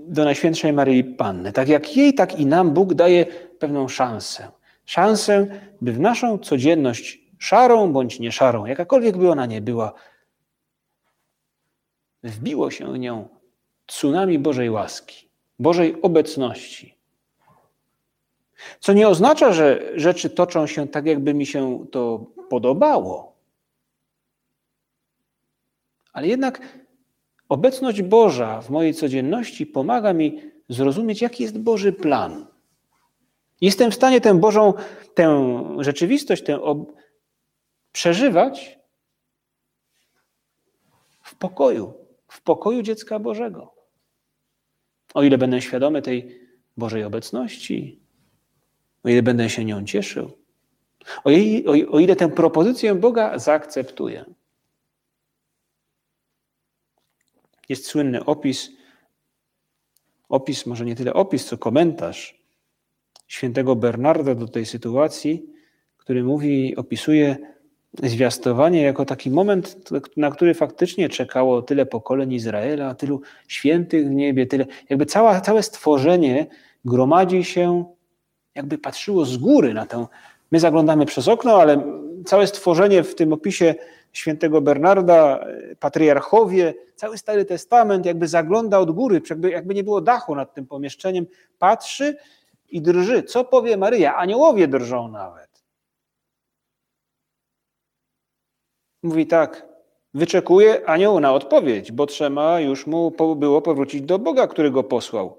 do 0.07 0.23
Najświętszej 0.23 0.73
Maryi 0.73 1.03
Panny. 1.03 1.51
Tak 1.51 1.67
jak 1.67 1.97
jej, 1.97 2.13
tak 2.13 2.39
i 2.39 2.45
nam 2.45 2.73
Bóg 2.73 2.93
daje 2.93 3.25
pewną 3.59 3.87
szansę. 3.87 4.51
Szansę, 4.85 5.47
by 5.81 5.91
w 5.91 5.99
naszą 5.99 6.37
codzienność 6.37 7.26
szarą 7.39 7.93
bądź 7.93 8.19
nie 8.19 8.31
szarą, 8.31 8.65
jakakolwiek 8.65 9.17
by 9.17 9.31
ona 9.31 9.45
nie 9.45 9.61
była, 9.61 9.93
wbiło 12.23 12.71
się 12.71 12.93
w 12.93 12.99
nią 12.99 13.27
tsunami 13.85 14.39
Bożej 14.39 14.69
łaski, 14.69 15.29
Bożej 15.59 16.01
obecności. 16.01 16.97
Co 18.79 18.93
nie 18.93 19.07
oznacza, 19.07 19.53
że 19.53 19.91
rzeczy 19.95 20.29
toczą 20.29 20.67
się 20.67 20.87
tak, 20.87 21.05
jakby 21.05 21.33
mi 21.33 21.45
się 21.45 21.85
to 21.91 22.25
podobało. 22.49 23.35
Ale 26.13 26.27
jednak 26.27 26.61
obecność 27.49 28.01
Boża 28.01 28.61
w 28.61 28.69
mojej 28.69 28.93
codzienności 28.93 29.65
pomaga 29.65 30.13
mi 30.13 30.41
zrozumieć, 30.69 31.21
jaki 31.21 31.43
jest 31.43 31.59
Boży 31.59 31.93
plan. 31.93 32.45
Jestem 33.61 33.91
w 33.91 33.95
stanie 33.95 34.21
tę 34.21 34.39
Bożą, 34.39 34.73
tę 35.13 35.63
rzeczywistość, 35.79 36.43
tę. 36.43 36.59
Przeżywać 37.97 38.79
w 41.21 41.35
pokoju, 41.35 41.93
w 42.27 42.41
pokoju 42.41 42.81
dziecka 42.81 43.19
Bożego. 43.19 43.73
O 45.13 45.23
ile 45.23 45.37
będę 45.37 45.61
świadomy 45.61 46.01
tej 46.01 46.41
Bożej 46.77 47.03
obecności, 47.03 47.99
o 49.03 49.09
ile 49.09 49.23
będę 49.23 49.49
się 49.49 49.65
nią 49.65 49.85
cieszył, 49.85 50.37
o, 51.23 51.29
jej, 51.29 51.67
o, 51.67 51.71
o 51.71 51.99
ile 51.99 52.15
tę 52.15 52.29
propozycję 52.29 52.95
Boga 52.95 53.39
zaakceptuję. 53.39 54.25
Jest 57.69 57.85
słynny 57.85 58.25
opis, 58.25 58.71
opis, 60.29 60.65
może 60.65 60.85
nie 60.85 60.95
tyle 60.95 61.13
opis, 61.13 61.45
co 61.45 61.57
komentarz 61.57 62.43
świętego 63.27 63.75
Bernarda 63.75 64.35
do 64.35 64.47
tej 64.47 64.65
sytuacji, 64.65 65.53
który 65.97 66.23
mówi, 66.23 66.75
opisuje 66.75 67.56
zwiastowanie 68.03 68.81
jako 68.81 69.05
taki 69.05 69.31
moment, 69.31 69.91
na 70.17 70.31
który 70.31 70.53
faktycznie 70.53 71.09
czekało 71.09 71.61
tyle 71.61 71.85
pokoleń 71.85 72.33
Izraela, 72.33 72.95
tylu 72.95 73.21
świętych 73.47 74.07
w 74.07 74.11
niebie, 74.11 74.45
tyle, 74.45 74.65
jakby 74.89 75.05
cała, 75.05 75.41
całe 75.41 75.63
stworzenie 75.63 76.45
gromadzi 76.85 77.43
się, 77.43 77.85
jakby 78.55 78.77
patrzyło 78.77 79.25
z 79.25 79.37
góry 79.37 79.73
na 79.73 79.85
tę. 79.85 80.05
My 80.51 80.59
zaglądamy 80.59 81.05
przez 81.05 81.27
okno, 81.27 81.61
ale 81.61 81.83
całe 82.25 82.47
stworzenie 82.47 83.03
w 83.03 83.15
tym 83.15 83.33
opisie 83.33 83.75
świętego 84.13 84.61
Bernarda, 84.61 85.45
patriarchowie, 85.79 86.73
cały 86.95 87.17
Stary 87.17 87.45
Testament 87.45 88.05
jakby 88.05 88.27
zagląda 88.27 88.79
od 88.79 88.91
góry, 88.91 89.21
jakby, 89.29 89.49
jakby 89.49 89.75
nie 89.75 89.83
było 89.83 90.01
dachu 90.01 90.35
nad 90.35 90.53
tym 90.53 90.65
pomieszczeniem, 90.65 91.25
patrzy 91.59 92.17
i 92.69 92.81
drży. 92.81 93.23
Co 93.23 93.43
powie 93.45 93.77
Maryja? 93.77 94.15
Aniołowie 94.15 94.67
drżą 94.67 95.07
nawet. 95.07 95.46
Mówi 99.03 99.27
tak, 99.27 99.67
wyczekuje 100.13 100.89
anioł 100.89 101.19
na 101.19 101.33
odpowiedź, 101.33 101.91
bo 101.91 102.05
trzeba 102.05 102.59
już 102.59 102.87
mu 102.87 103.11
było 103.35 103.61
powrócić 103.61 104.01
do 104.01 104.19
Boga, 104.19 104.47
który 104.47 104.71
go 104.71 104.83
posłał. 104.83 105.37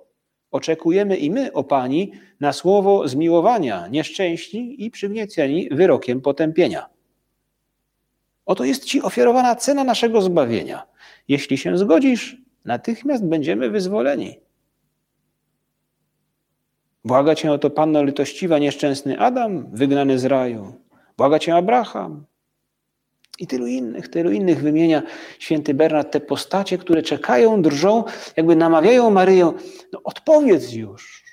Oczekujemy 0.50 1.16
i 1.16 1.30
my, 1.30 1.52
o 1.52 1.64
Pani, 1.64 2.12
na 2.40 2.52
słowo 2.52 3.08
zmiłowania, 3.08 3.88
nieszczęśni 3.88 4.84
i 4.84 4.90
przygnieceni 4.90 5.68
wyrokiem 5.70 6.20
potępienia. 6.20 6.88
Oto 8.46 8.64
jest 8.64 8.84
Ci 8.84 9.02
ofiarowana 9.02 9.56
cena 9.56 9.84
naszego 9.84 10.22
zbawienia. 10.22 10.86
Jeśli 11.28 11.58
się 11.58 11.78
zgodzisz, 11.78 12.36
natychmiast 12.64 13.26
będziemy 13.26 13.70
wyzwoleni. 13.70 14.40
Błaga 17.04 17.34
Cię 17.34 17.52
o 17.52 17.58
to 17.58 17.70
Panno 17.70 18.02
litościwa, 18.02 18.58
nieszczęsny 18.58 19.18
Adam, 19.18 19.66
wygnany 19.72 20.18
z 20.18 20.24
raju. 20.24 20.74
Błaga 21.16 21.38
Cię 21.38 21.56
Abraham, 21.56 22.24
i 23.38 23.46
tylu 23.46 23.66
innych, 23.66 24.08
tylu 24.08 24.30
innych 24.30 24.60
wymienia 24.62 25.02
święty 25.38 25.74
Bernard, 25.74 26.12
te 26.12 26.20
postacie, 26.20 26.78
które 26.78 27.02
czekają, 27.02 27.62
drżą, 27.62 28.04
jakby 28.36 28.56
namawiają 28.56 29.10
Maryję, 29.10 29.52
no 29.92 30.00
odpowiedz 30.04 30.72
już. 30.72 31.24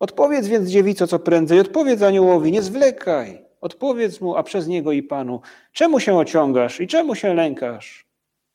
Odpowiedz 0.00 0.46
więc 0.46 0.68
dziewico 0.68 1.06
co 1.06 1.18
prędzej, 1.18 1.60
odpowiedz 1.60 2.02
aniołowi, 2.02 2.52
nie 2.52 2.62
zwlekaj. 2.62 3.44
Odpowiedz 3.60 4.20
mu, 4.20 4.36
a 4.36 4.42
przez 4.42 4.66
niego 4.66 4.92
i 4.92 5.02
Panu, 5.02 5.40
czemu 5.72 6.00
się 6.00 6.16
ociągasz 6.16 6.80
i 6.80 6.86
czemu 6.86 7.14
się 7.14 7.34
lękasz? 7.34 8.06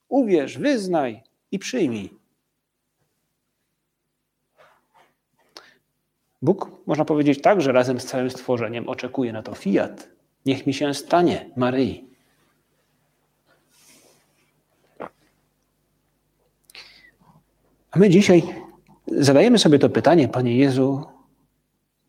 Uwierz, 0.09 0.57
wyznaj 0.57 1.23
i 1.51 1.59
przyjmij. 1.59 2.09
Bóg, 6.41 6.71
można 6.85 7.05
powiedzieć 7.05 7.41
tak, 7.41 7.61
że 7.61 7.71
razem 7.71 7.99
z 7.99 8.05
całym 8.05 8.29
stworzeniem 8.29 8.89
oczekuje 8.89 9.33
na 9.33 9.43
to 9.43 9.55
fiat, 9.55 10.09
Niech 10.49 10.67
mi 10.67 10.73
się 10.73 10.93
stanie, 10.93 11.49
Maryi. 11.55 12.09
A 17.91 17.99
my 17.99 18.09
dzisiaj 18.09 18.43
zadajemy 19.07 19.59
sobie 19.59 19.79
to 19.79 19.89
pytanie, 19.89 20.27
Panie 20.27 20.57
Jezu, 20.57 21.05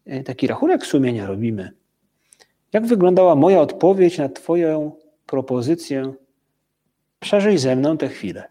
e, 0.07 0.23
taki 0.25 0.47
rachunek 0.47 0.87
sumienia 0.87 1.27
robimy. 1.27 1.73
Jak 2.73 2.87
wyglądała 2.87 3.35
moja 3.35 3.61
odpowiedź 3.61 4.19
na 4.19 4.29
Twoją 4.29 4.97
propozycję? 5.27 6.13
Przeżyj 7.21 7.59
ze 7.59 7.77
mną 7.77 7.97
tę 7.97 8.09
chwilę. 8.09 8.49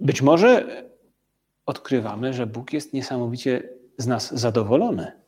Być 0.00 0.22
może 0.22 0.82
odkrywamy, 1.66 2.32
że 2.32 2.46
Bóg 2.46 2.72
jest 2.72 2.92
niesamowicie 2.92 3.62
z 3.98 4.06
nas 4.06 4.34
zadowolony. 4.34 5.19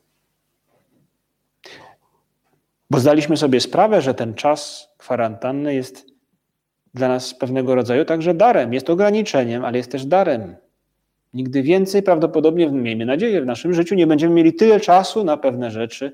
Bo 2.92 2.98
zdaliśmy 2.98 3.36
sobie 3.36 3.60
sprawę, 3.60 4.02
że 4.02 4.14
ten 4.14 4.34
czas 4.34 4.88
kwarantanny 4.98 5.74
jest 5.74 6.06
dla 6.94 7.08
nas 7.08 7.34
pewnego 7.34 7.74
rodzaju 7.74 8.04
także 8.04 8.34
darem. 8.34 8.72
Jest 8.74 8.90
ograniczeniem, 8.90 9.64
ale 9.64 9.78
jest 9.78 9.92
też 9.92 10.06
darem. 10.06 10.56
Nigdy 11.34 11.62
więcej 11.62 12.02
prawdopodobnie, 12.02 12.68
miejmy 12.68 13.06
nadzieję, 13.06 13.42
w 13.42 13.46
naszym 13.46 13.74
życiu 13.74 13.94
nie 13.94 14.06
będziemy 14.06 14.34
mieli 14.34 14.54
tyle 14.54 14.80
czasu 14.80 15.24
na 15.24 15.36
pewne 15.36 15.70
rzeczy. 15.70 16.12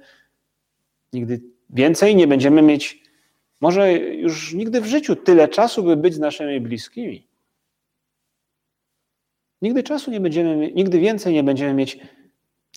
Nigdy 1.13 1.41
więcej 1.71 2.17
nie 2.17 2.27
będziemy 2.27 2.63
mieć, 2.63 3.03
może 3.61 3.93
już 3.99 4.55
nigdy 4.55 4.81
w 4.81 4.87
życiu 4.87 5.17
tyle 5.17 5.49
czasu, 5.49 5.83
by 5.83 5.97
być 5.97 6.15
z 6.15 6.19
naszymi 6.19 6.61
bliskimi. 6.61 7.27
Nigdy 9.63 9.83
czasu 9.83 10.11
nie 10.11 10.21
będziemy, 10.21 10.73
nigdy 10.73 10.99
więcej 10.99 11.35
nie 11.35 11.43
będziemy 11.43 11.75
mieć 11.75 11.99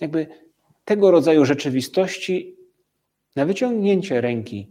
jakby 0.01 0.27
tego 0.85 1.11
rodzaju 1.11 1.45
rzeczywistości 1.45 2.60
na 3.35 3.45
wyciągnięcie 3.45 4.21
ręki, 4.21 4.67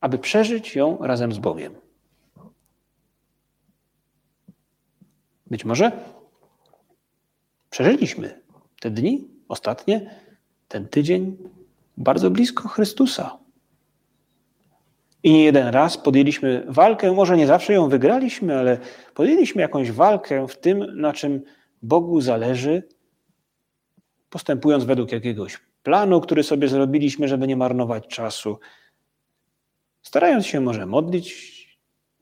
aby 0.00 0.18
przeżyć 0.18 0.74
ją 0.74 0.98
razem 1.00 1.32
z 1.32 1.38
Bogiem. 1.38 1.74
Być 5.46 5.64
może 5.64 5.92
przeżyliśmy 7.70 8.40
te 8.80 8.90
dni 8.90 9.28
ostatnie, 9.48 10.10
ten 10.68 10.88
tydzień 10.88 11.36
bardzo 11.96 12.30
blisko 12.30 12.68
Chrystusa. 12.68 13.38
I 15.22 15.32
nie 15.32 15.44
jeden 15.44 15.66
raz 15.66 15.98
podjęliśmy 15.98 16.64
walkę, 16.68 17.12
może 17.12 17.36
nie 17.36 17.46
zawsze 17.46 17.72
ją 17.72 17.88
wygraliśmy, 17.88 18.58
ale 18.58 18.78
podjęliśmy 19.14 19.62
jakąś 19.62 19.92
walkę 19.92 20.48
w 20.48 20.56
tym, 20.56 21.00
na 21.00 21.12
czym 21.12 21.42
Bogu 21.82 22.20
zależy, 22.20 22.82
postępując 24.30 24.84
według 24.84 25.12
jakiegoś 25.12 25.58
planu, 25.86 26.20
który 26.20 26.42
sobie 26.42 26.68
zrobiliśmy, 26.68 27.28
żeby 27.28 27.46
nie 27.46 27.56
marnować 27.56 28.06
czasu. 28.06 28.58
Starając 30.02 30.46
się 30.46 30.60
może 30.60 30.86
modlić 30.86 31.26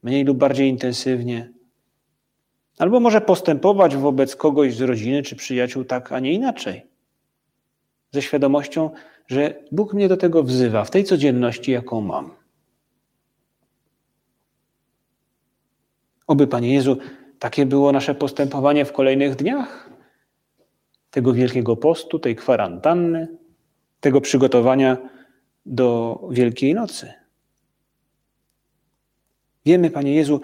mniej 0.03 0.25
lub 0.25 0.39
bardziej 0.39 0.69
intensywnie, 0.69 1.53
albo 2.79 3.01
może 3.01 3.21
postępować 3.21 3.97
wobec 3.97 4.37
kogoś 4.37 4.75
z 4.75 4.81
rodziny 4.81 5.23
czy 5.23 5.37
przyjaciół 5.37 5.85
tak, 5.85 6.13
a 6.13 6.21
nie 6.21 6.33
inaczej. 6.33 6.87
Ze 8.11 8.23
świadomością, 8.23 8.91
że 9.27 9.65
Bóg 9.73 9.95
mnie 9.95 10.09
do 10.09 10.17
tego 10.17 10.43
wzywa 10.43 10.85
w 10.85 10.91
tej 10.91 11.05
codzienności, 11.05 11.73
jaką 11.73 12.01
mam. 12.01 12.31
Oby, 16.27 16.47
Panie 16.47 16.75
Jezu, 16.75 16.97
takie 17.39 17.67
było 17.67 17.93
nasze 17.93 18.15
postępowanie 18.15 18.85
w 18.85 18.93
kolejnych 18.93 19.37
dniach 19.37 19.91
tego 21.11 21.33
Wielkiego 21.33 21.77
Postu, 21.77 22.19
tej 22.19 22.37
kwarantanny, 22.37 23.44
tego 24.05 24.21
przygotowania 24.21 24.97
do 25.67 26.21
Wielkiej 26.31 26.75
Nocy. 26.75 27.13
Wiemy, 29.67 29.91
Panie 29.91 30.15
Jezu, 30.15 30.41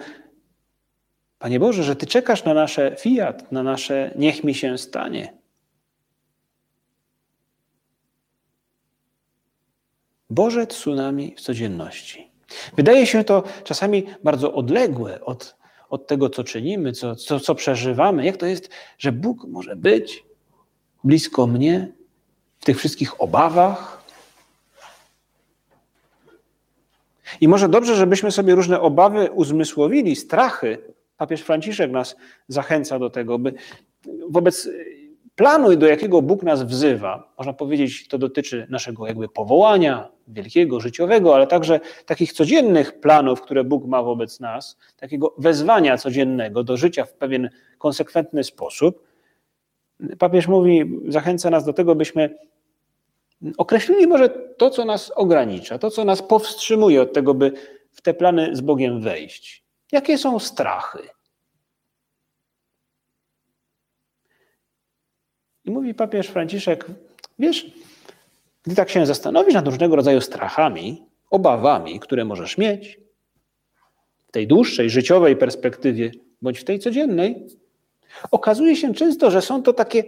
Panie 1.39 1.59
Boże, 1.59 1.83
że 1.83 1.95
Ty 1.95 2.05
czekasz 2.05 2.43
na 2.43 2.53
nasze 2.53 2.95
fiat, 2.99 3.51
na 3.51 3.63
nasze 3.63 4.13
niech 4.15 4.43
mi 4.43 4.53
się 4.53 4.77
stanie. 4.77 5.33
Boże 10.29 10.67
tsunami 10.67 11.35
w 11.37 11.41
codzienności. 11.41 12.31
Wydaje 12.75 13.07
się 13.07 13.23
to 13.23 13.43
czasami 13.63 14.03
bardzo 14.23 14.53
odległe 14.53 15.21
od, 15.21 15.55
od 15.89 16.07
tego, 16.07 16.29
co 16.29 16.43
czynimy, 16.43 16.91
co, 16.91 17.15
co, 17.15 17.39
co 17.39 17.55
przeżywamy. 17.55 18.25
Jak 18.25 18.37
to 18.37 18.45
jest, 18.45 18.69
że 18.97 19.11
Bóg 19.11 19.45
może 19.47 19.75
być 19.75 20.25
blisko 21.03 21.47
mnie 21.47 22.00
w 22.61 22.65
tych 22.65 22.77
wszystkich 22.77 23.21
obawach? 23.21 24.03
I 27.41 27.47
może 27.47 27.69
dobrze, 27.69 27.95
żebyśmy 27.95 28.31
sobie 28.31 28.55
różne 28.55 28.81
obawy 28.81 29.31
uzmysłowili, 29.31 30.15
strachy. 30.15 30.77
Papież 31.17 31.41
Franciszek 31.41 31.91
nas 31.91 32.15
zachęca 32.47 32.99
do 32.99 33.09
tego, 33.09 33.39
by 33.39 33.53
wobec 34.29 34.69
planu, 35.35 35.75
do 35.75 35.87
jakiego 35.87 36.21
Bóg 36.21 36.43
nas 36.43 36.63
wzywa, 36.63 37.33
można 37.37 37.53
powiedzieć, 37.53 38.07
to 38.07 38.17
dotyczy 38.17 38.67
naszego 38.69 39.07
jakby 39.07 39.29
powołania 39.29 40.09
wielkiego, 40.27 40.79
życiowego, 40.79 41.35
ale 41.35 41.47
także 41.47 41.79
takich 42.05 42.33
codziennych 42.33 42.99
planów, 42.99 43.41
które 43.41 43.63
Bóg 43.63 43.85
ma 43.85 44.03
wobec 44.03 44.39
nas, 44.39 44.77
takiego 44.97 45.35
wezwania 45.37 45.97
codziennego 45.97 46.63
do 46.63 46.77
życia 46.77 47.05
w 47.05 47.13
pewien 47.13 47.49
konsekwentny 47.77 48.43
sposób. 48.43 49.10
Papież 50.19 50.47
mówi, 50.47 51.01
zachęca 51.07 51.49
nas 51.49 51.65
do 51.65 51.73
tego, 51.73 51.95
byśmy 51.95 52.37
określili 53.57 54.07
może 54.07 54.29
to, 54.29 54.69
co 54.69 54.85
nas 54.85 55.11
ogranicza, 55.15 55.79
to, 55.79 55.91
co 55.91 56.05
nas 56.05 56.21
powstrzymuje 56.21 57.01
od 57.01 57.13
tego, 57.13 57.33
by 57.33 57.51
w 57.91 58.01
te 58.01 58.13
plany 58.13 58.55
z 58.55 58.61
Bogiem 58.61 59.01
wejść. 59.01 59.63
Jakie 59.91 60.17
są 60.17 60.39
strachy? 60.39 60.99
I 65.65 65.71
mówi 65.71 65.93
papież 65.93 66.27
Franciszek, 66.27 66.85
wiesz, 67.39 67.71
gdy 68.63 68.75
tak 68.75 68.89
się 68.89 69.05
zastanowisz 69.05 69.53
nad 69.53 69.67
różnego 69.67 69.95
rodzaju 69.95 70.21
strachami, 70.21 71.05
obawami, 71.29 71.99
które 71.99 72.25
możesz 72.25 72.57
mieć 72.57 72.99
w 74.27 74.31
tej 74.31 74.47
dłuższej, 74.47 74.89
życiowej 74.89 75.35
perspektywie, 75.35 76.11
bądź 76.41 76.59
w 76.59 76.63
tej 76.63 76.79
codziennej, 76.79 77.47
okazuje 78.31 78.75
się 78.75 78.93
często, 78.93 79.31
że 79.31 79.41
są 79.41 79.63
to 79.63 79.73
takie 79.73 80.03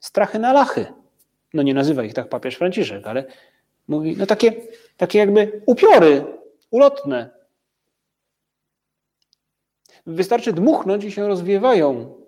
strachy 0.00 0.38
na 0.38 0.52
lachy. 0.52 0.86
No 1.54 1.62
nie 1.62 1.74
nazywa 1.74 2.04
ich 2.04 2.14
tak 2.14 2.28
papież 2.28 2.56
Franciszek, 2.56 3.06
ale 3.06 3.24
mówi, 3.88 4.16
no 4.18 4.26
takie, 4.26 4.52
takie 4.96 5.18
jakby 5.18 5.62
upiory 5.66 6.24
ulotne. 6.70 7.30
Wystarczy 10.06 10.52
dmuchnąć 10.52 11.04
i 11.04 11.12
się 11.12 11.28
rozwiewają 11.28 12.22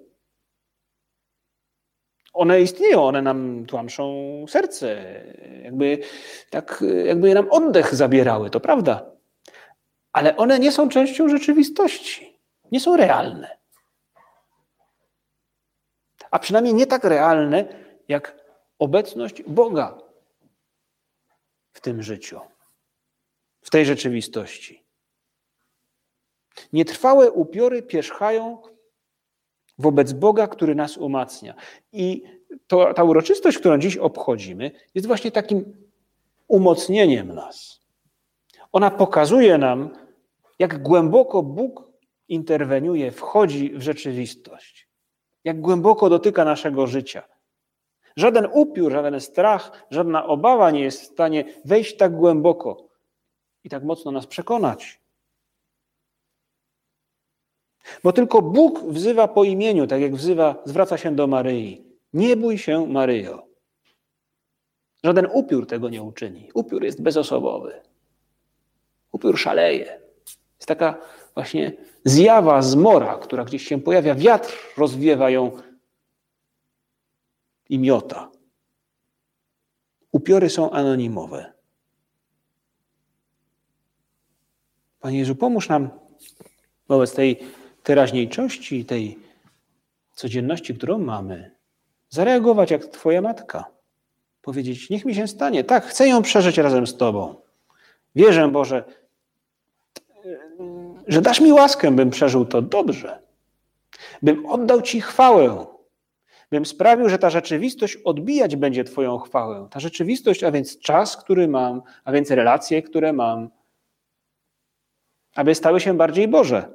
one 2.34 2.60
istnieją, 2.60 3.04
one 3.04 3.22
nam 3.22 3.66
tłamszą 3.66 4.14
serce, 4.48 5.04
jakby, 5.62 5.98
tak, 6.50 6.84
jakby 7.04 7.34
nam 7.34 7.46
oddech 7.50 7.94
zabierały, 7.94 8.50
to 8.50 8.60
prawda. 8.60 9.10
Ale 10.12 10.36
one 10.36 10.58
nie 10.58 10.72
są 10.72 10.88
częścią 10.88 11.28
rzeczywistości, 11.28 12.40
nie 12.72 12.80
są 12.80 12.96
realne. 12.96 13.58
A 16.34 16.38
przynajmniej 16.38 16.74
nie 16.74 16.86
tak 16.86 17.04
realne, 17.04 17.64
jak 18.08 18.44
obecność 18.78 19.42
Boga 19.42 19.98
w 21.72 21.80
tym 21.80 22.02
życiu, 22.02 22.40
w 23.62 23.70
tej 23.70 23.86
rzeczywistości. 23.86 24.84
Nietrwałe 26.72 27.30
upiory 27.30 27.82
pierzchają 27.82 28.62
wobec 29.78 30.12
Boga, 30.12 30.46
który 30.46 30.74
nas 30.74 30.96
umacnia. 30.96 31.54
I 31.92 32.22
to, 32.66 32.94
ta 32.94 33.04
uroczystość, 33.04 33.58
którą 33.58 33.78
dziś 33.78 33.96
obchodzimy, 33.96 34.70
jest 34.94 35.06
właśnie 35.06 35.30
takim 35.30 35.88
umocnieniem 36.48 37.34
nas. 37.34 37.80
Ona 38.72 38.90
pokazuje 38.90 39.58
nam, 39.58 39.90
jak 40.58 40.82
głęboko 40.82 41.42
Bóg 41.42 41.92
interweniuje, 42.28 43.10
wchodzi 43.10 43.70
w 43.70 43.82
rzeczywistość, 43.82 44.93
jak 45.44 45.60
głęboko 45.60 46.08
dotyka 46.08 46.44
naszego 46.44 46.86
życia. 46.86 47.22
Żaden 48.16 48.48
upiór, 48.52 48.92
żaden 48.92 49.20
strach, 49.20 49.86
żadna 49.90 50.26
obawa 50.26 50.70
nie 50.70 50.80
jest 50.80 51.00
w 51.00 51.04
stanie 51.04 51.44
wejść 51.64 51.96
tak 51.96 52.16
głęboko 52.16 52.88
i 53.64 53.68
tak 53.68 53.84
mocno 53.84 54.10
nas 54.10 54.26
przekonać. 54.26 55.00
Bo 58.02 58.12
tylko 58.12 58.42
Bóg 58.42 58.84
wzywa 58.84 59.28
po 59.28 59.44
imieniu, 59.44 59.86
tak 59.86 60.00
jak 60.00 60.14
wzywa, 60.14 60.62
zwraca 60.64 60.98
się 60.98 61.14
do 61.14 61.26
Maryi. 61.26 61.84
Nie 62.12 62.36
bój 62.36 62.58
się, 62.58 62.86
Maryjo. 62.86 63.46
Żaden 65.04 65.28
upiór 65.32 65.66
tego 65.66 65.88
nie 65.88 66.02
uczyni. 66.02 66.50
Upiór 66.54 66.84
jest 66.84 67.02
bezosobowy. 67.02 67.80
Upiór 69.12 69.38
szaleje. 69.38 70.00
Jest 70.56 70.66
taka 70.66 70.98
właśnie 71.34 71.72
zjawa 72.04 72.62
zmora, 72.62 73.18
która 73.18 73.44
gdzieś 73.44 73.68
się 73.68 73.80
pojawia. 73.80 74.14
Wiatr 74.14 74.56
rozwiewa 74.76 75.30
ją 75.30 75.62
i 77.68 77.78
miota. 77.78 78.30
Upiory 80.12 80.50
są 80.50 80.70
anonimowe. 80.70 81.52
Panie 85.00 85.18
Jezu, 85.18 85.34
pomóż 85.34 85.68
nam 85.68 85.90
wobec 86.88 87.14
tej 87.14 87.40
teraźniejszości, 87.82 88.84
tej 88.84 89.18
codzienności, 90.14 90.74
którą 90.74 90.98
mamy, 90.98 91.50
zareagować 92.08 92.70
jak 92.70 92.86
Twoja 92.86 93.20
matka. 93.20 93.64
Powiedzieć: 94.42 94.90
Niech 94.90 95.04
mi 95.04 95.14
się 95.14 95.28
stanie. 95.28 95.64
Tak, 95.64 95.86
chcę 95.86 96.08
ją 96.08 96.22
przeżyć 96.22 96.58
razem 96.58 96.86
z 96.86 96.96
Tobą. 96.96 97.34
Wierzę, 98.14 98.48
Boże, 98.48 98.84
że 101.06 101.22
dasz 101.22 101.40
mi 101.40 101.52
łaskę, 101.52 101.90
bym 101.90 102.10
przeżył 102.10 102.44
to 102.44 102.62
dobrze. 102.62 103.18
Bym 104.22 104.46
oddał 104.46 104.82
Ci 104.82 105.00
chwałę. 105.00 105.66
Bym 106.50 106.66
sprawił, 106.66 107.08
że 107.08 107.18
ta 107.18 107.30
rzeczywistość 107.30 107.96
odbijać 107.96 108.56
będzie 108.56 108.84
Twoją 108.84 109.18
chwałę. 109.18 109.68
Ta 109.70 109.80
rzeczywistość, 109.80 110.44
a 110.44 110.50
więc 110.50 110.78
czas, 110.78 111.16
który 111.16 111.48
mam, 111.48 111.82
a 112.04 112.12
więc 112.12 112.30
relacje, 112.30 112.82
które 112.82 113.12
mam, 113.12 113.50
aby 115.34 115.54
stały 115.54 115.80
się 115.80 115.96
bardziej 115.96 116.28
Boże. 116.28 116.68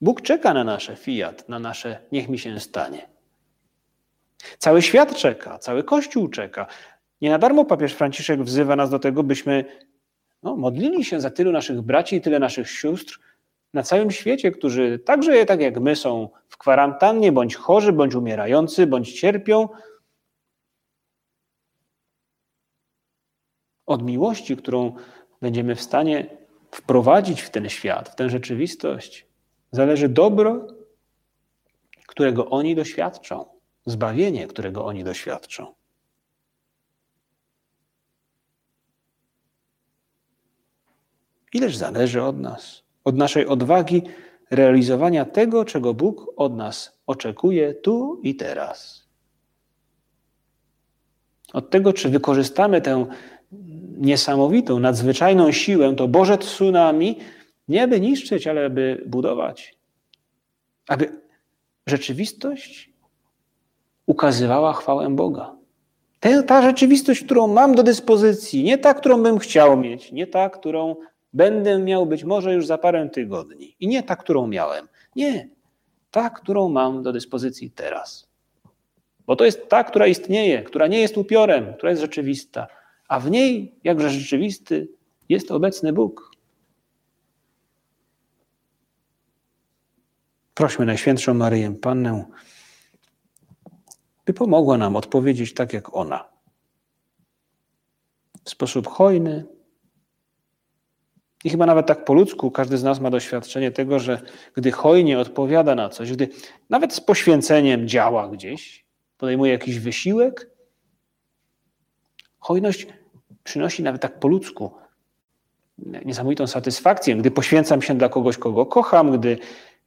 Bóg 0.00 0.20
czeka 0.20 0.54
na 0.54 0.64
nasze 0.64 0.96
fiat, 0.96 1.48
na 1.48 1.58
nasze 1.58 1.98
niech 2.12 2.28
mi 2.28 2.38
się 2.38 2.60
stanie. 2.60 3.08
Cały 4.58 4.82
świat 4.82 5.16
czeka, 5.16 5.58
cały 5.58 5.84
Kościół 5.84 6.28
czeka. 6.28 6.66
Nie 7.20 7.30
na 7.30 7.38
darmo 7.38 7.64
papież 7.64 7.92
Franciszek 7.92 8.42
wzywa 8.42 8.76
nas 8.76 8.90
do 8.90 8.98
tego, 8.98 9.22
byśmy 9.22 9.64
no, 10.42 10.56
modlili 10.56 11.04
się 11.04 11.20
za 11.20 11.30
tylu 11.30 11.52
naszych 11.52 11.80
braci 11.80 12.16
i 12.16 12.20
tyle 12.20 12.38
naszych 12.38 12.70
sióstr 12.70 13.20
na 13.74 13.82
całym 13.82 14.10
świecie, 14.10 14.50
którzy 14.50 14.98
także 14.98 15.46
tak 15.46 15.60
jak 15.60 15.80
my 15.80 15.96
są 15.96 16.28
w 16.48 16.56
kwarantannie, 16.56 17.32
bądź 17.32 17.56
chorzy, 17.56 17.92
bądź 17.92 18.14
umierający, 18.14 18.86
bądź 18.86 19.20
cierpią. 19.20 19.68
Od 23.86 24.02
miłości, 24.02 24.56
którą 24.56 24.96
będziemy 25.40 25.74
w 25.74 25.82
stanie 25.82 26.26
wprowadzić 26.70 27.42
w 27.42 27.50
ten 27.50 27.68
świat, 27.68 28.08
w 28.08 28.14
tę 28.14 28.30
rzeczywistość, 28.30 29.26
zależy 29.70 30.08
dobro, 30.08 30.66
którego 32.06 32.50
oni 32.50 32.74
doświadczą, 32.74 33.44
zbawienie, 33.86 34.46
którego 34.46 34.84
oni 34.84 35.04
doświadczą. 35.04 35.74
Ileż 41.52 41.76
zależy 41.76 42.22
od 42.22 42.40
nas, 42.40 42.82
od 43.04 43.16
naszej 43.16 43.46
odwagi 43.46 44.02
realizowania 44.50 45.24
tego, 45.24 45.64
czego 45.64 45.94
Bóg 45.94 46.32
od 46.36 46.56
nas 46.56 47.00
oczekuje 47.06 47.74
tu 47.74 48.20
i 48.22 48.36
teraz. 48.36 49.02
Od 51.52 51.70
tego, 51.70 51.92
czy 51.92 52.08
wykorzystamy 52.08 52.80
tę 52.80 53.06
niesamowitą, 53.98 54.80
nadzwyczajną 54.80 55.52
siłę, 55.52 55.94
to 55.96 56.08
Boże 56.08 56.38
tsunami, 56.38 57.18
nie 57.68 57.82
aby 57.82 58.00
niszczyć, 58.00 58.46
ale 58.46 58.66
aby 58.66 59.02
budować. 59.06 59.76
Aby 60.88 61.20
rzeczywistość 61.86 62.90
ukazywała 64.06 64.72
chwałę 64.72 65.10
Boga. 65.10 65.56
Ta 66.46 66.62
rzeczywistość, 66.62 67.24
którą 67.24 67.46
mam 67.46 67.74
do 67.74 67.82
dyspozycji, 67.82 68.64
nie 68.64 68.78
ta, 68.78 68.94
którą 68.94 69.22
bym 69.22 69.38
chciał 69.38 69.76
mieć, 69.76 70.12
nie 70.12 70.26
ta, 70.26 70.50
którą 70.50 70.96
będę 71.32 71.78
miał 71.78 72.06
być 72.06 72.24
może 72.24 72.54
już 72.54 72.66
za 72.66 72.78
parę 72.78 73.10
tygodni, 73.10 73.76
i 73.80 73.88
nie 73.88 74.02
ta, 74.02 74.16
którą 74.16 74.46
miałem. 74.46 74.88
Nie, 75.16 75.48
ta, 76.10 76.30
którą 76.30 76.68
mam 76.68 77.02
do 77.02 77.12
dyspozycji 77.12 77.70
teraz. 77.70 78.28
Bo 79.26 79.36
to 79.36 79.44
jest 79.44 79.68
ta, 79.68 79.84
która 79.84 80.06
istnieje, 80.06 80.62
która 80.62 80.86
nie 80.86 81.00
jest 81.00 81.16
upiorem, 81.16 81.74
która 81.74 81.90
jest 81.90 82.02
rzeczywista, 82.02 82.66
a 83.08 83.20
w 83.20 83.30
niej, 83.30 83.74
jakże 83.84 84.10
rzeczywisty, 84.10 84.88
jest 85.28 85.50
obecny 85.50 85.92
Bóg. 85.92 86.30
Prośmy 90.54 90.86
Najświętszą 90.86 91.34
Maryję 91.34 91.74
Pannę, 91.80 92.24
by 94.26 94.32
pomogła 94.32 94.78
nam 94.78 94.96
odpowiedzieć 94.96 95.54
tak 95.54 95.72
jak 95.72 95.96
ona. 95.96 96.28
sposób 98.44 98.86
hojny. 98.86 99.46
I 101.44 101.50
chyba 101.50 101.66
nawet 101.66 101.86
tak 101.86 102.04
po 102.04 102.14
ludzku 102.14 102.50
każdy 102.50 102.78
z 102.78 102.82
nas 102.82 103.00
ma 103.00 103.10
doświadczenie 103.10 103.70
tego, 103.70 103.98
że 103.98 104.20
gdy 104.54 104.72
hojnie 104.72 105.18
odpowiada 105.18 105.74
na 105.74 105.88
coś, 105.88 106.12
gdy 106.12 106.28
nawet 106.70 106.94
z 106.94 107.00
poświęceniem 107.00 107.88
działa 107.88 108.28
gdzieś, 108.28 108.84
podejmuje 109.18 109.52
jakiś 109.52 109.78
wysiłek, 109.78 110.50
hojność 112.38 112.86
przynosi 113.44 113.82
nawet 113.82 114.02
tak 114.02 114.20
po 114.20 114.28
ludzku 114.28 114.72
niesamowitą 116.04 116.46
satysfakcję, 116.46 117.16
gdy 117.16 117.30
poświęcam 117.30 117.82
się 117.82 117.94
dla 117.94 118.08
kogoś, 118.08 118.38
kogo 118.38 118.66
kocham, 118.66 119.18
gdy, 119.18 119.38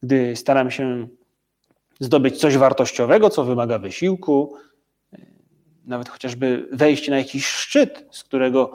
gdy 0.04 0.36
staram 0.36 0.72
się 0.72 1.08
zdobyć 2.00 2.40
coś 2.40 2.58
wartościowego, 2.58 3.30
co 3.30 3.44
wymaga 3.44 3.80
wysiłku, 3.80 4.56
nawet 5.86 6.10
chociażby 6.10 6.68
wejść 6.72 7.10
na 7.10 7.18
jakiś 7.18 7.48
szczyt, 7.48 8.06
z 8.12 8.24
którego 8.24 8.72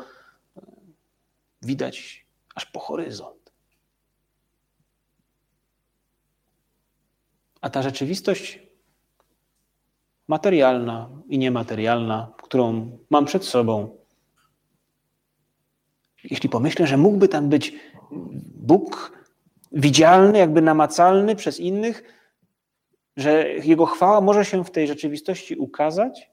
widać 1.63 2.27
aż 2.55 2.67
po 2.67 2.81
horyzont. 2.81 3.53
A 7.61 7.71
ta 7.71 7.83
rzeczywistość 7.83 8.59
materialna 10.29 11.11
i 11.29 11.39
niematerialna, 11.39 12.33
którą 12.43 12.99
mam 13.11 13.25
przed 13.25 13.45
sobą, 13.45 13.99
jeśli 16.25 16.49
pomyślę, 16.49 16.87
że 16.87 16.97
mógłby 16.97 17.29
tam 17.29 17.49
być 17.49 17.75
Bóg 18.55 19.21
widzialny, 19.73 20.39
jakby 20.39 20.63
namacalny 20.63 21.37
przez 21.37 21.61
innych, 21.61 22.03
że 23.17 23.49
Jego 23.49 23.87
chwała 23.87 24.21
może 24.21 24.45
się 24.45 24.65
w 24.65 24.71
tej 24.71 24.87
rzeczywistości 24.87 25.57
ukazać, 25.57 26.31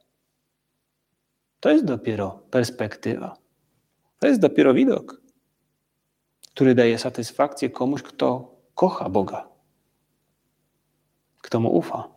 to 1.60 1.70
jest 1.70 1.86
dopiero 1.86 2.44
perspektywa. 2.52 3.38
To 4.20 4.28
jest 4.28 4.40
dopiero 4.40 4.74
widok, 4.74 5.22
który 6.58 6.76
daje 6.76 6.98
satysfakcję 6.98 7.70
komuś, 7.70 8.02
kto 8.02 8.56
kocha 8.76 9.10
Boga, 9.10 9.48
kto 11.42 11.60
mu 11.60 11.70
ufa. 11.70 12.10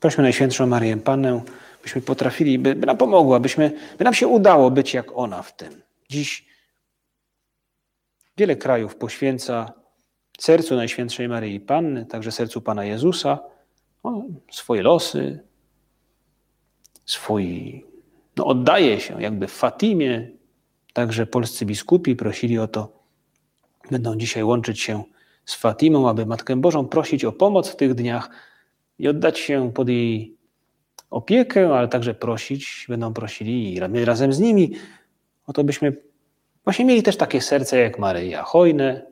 Prośmy 0.00 0.22
Najświętszą 0.22 0.66
Marię 0.66 0.96
Pannę, 0.96 1.42
byśmy 1.82 2.00
potrafili, 2.00 2.58
by, 2.58 2.74
by 2.74 2.86
nam 2.86 2.96
pomogła, 2.96 3.40
byśmy, 3.40 3.72
by 3.98 4.04
nam 4.04 4.14
się 4.14 4.28
udało 4.28 4.70
być 4.70 4.94
jak 4.94 5.12
ona 5.14 5.42
w 5.42 5.56
tym. 5.56 5.82
Dziś 6.08 6.46
wiele 8.36 8.56
krajów 8.56 8.96
poświęca 8.96 9.72
sercu 10.38 10.76
Najświętszej 10.76 11.28
Maryi 11.28 11.60
Panny, 11.60 12.06
także 12.06 12.32
sercu 12.32 12.60
Pana 12.60 12.84
Jezusa, 12.84 13.38
no, 14.04 14.24
swoje 14.50 14.82
losy, 14.82 15.40
swój, 17.04 17.84
no 18.36 18.46
oddaje 18.46 19.00
się 19.00 19.22
jakby 19.22 19.46
w 19.46 19.52
Fatimie. 19.52 20.35
Także 20.96 21.26
polscy 21.26 21.66
biskupi 21.66 22.16
prosili 22.16 22.58
o 22.58 22.68
to, 22.68 22.92
będą 23.90 24.16
dzisiaj 24.16 24.44
łączyć 24.44 24.80
się 24.80 25.02
z 25.44 25.54
Fatimą, 25.54 26.08
aby 26.08 26.26
Matkę 26.26 26.56
Bożą 26.56 26.88
prosić 26.88 27.24
o 27.24 27.32
pomoc 27.32 27.68
w 27.68 27.76
tych 27.76 27.94
dniach 27.94 28.30
i 28.98 29.08
oddać 29.08 29.38
się 29.38 29.72
pod 29.72 29.88
jej 29.88 30.36
opiekę, 31.10 31.74
ale 31.74 31.88
także 31.88 32.14
prosić, 32.14 32.86
będą 32.88 33.14
prosili 33.14 33.74
i 33.74 34.04
razem 34.04 34.32
z 34.32 34.38
nimi 34.38 34.72
o 35.46 35.52
to, 35.52 35.64
byśmy 35.64 35.96
właśnie 36.64 36.84
mieli 36.84 37.02
też 37.02 37.16
takie 37.16 37.40
serce 37.40 37.78
jak 37.78 37.98
Maryja, 37.98 38.42
hojne 38.42 39.06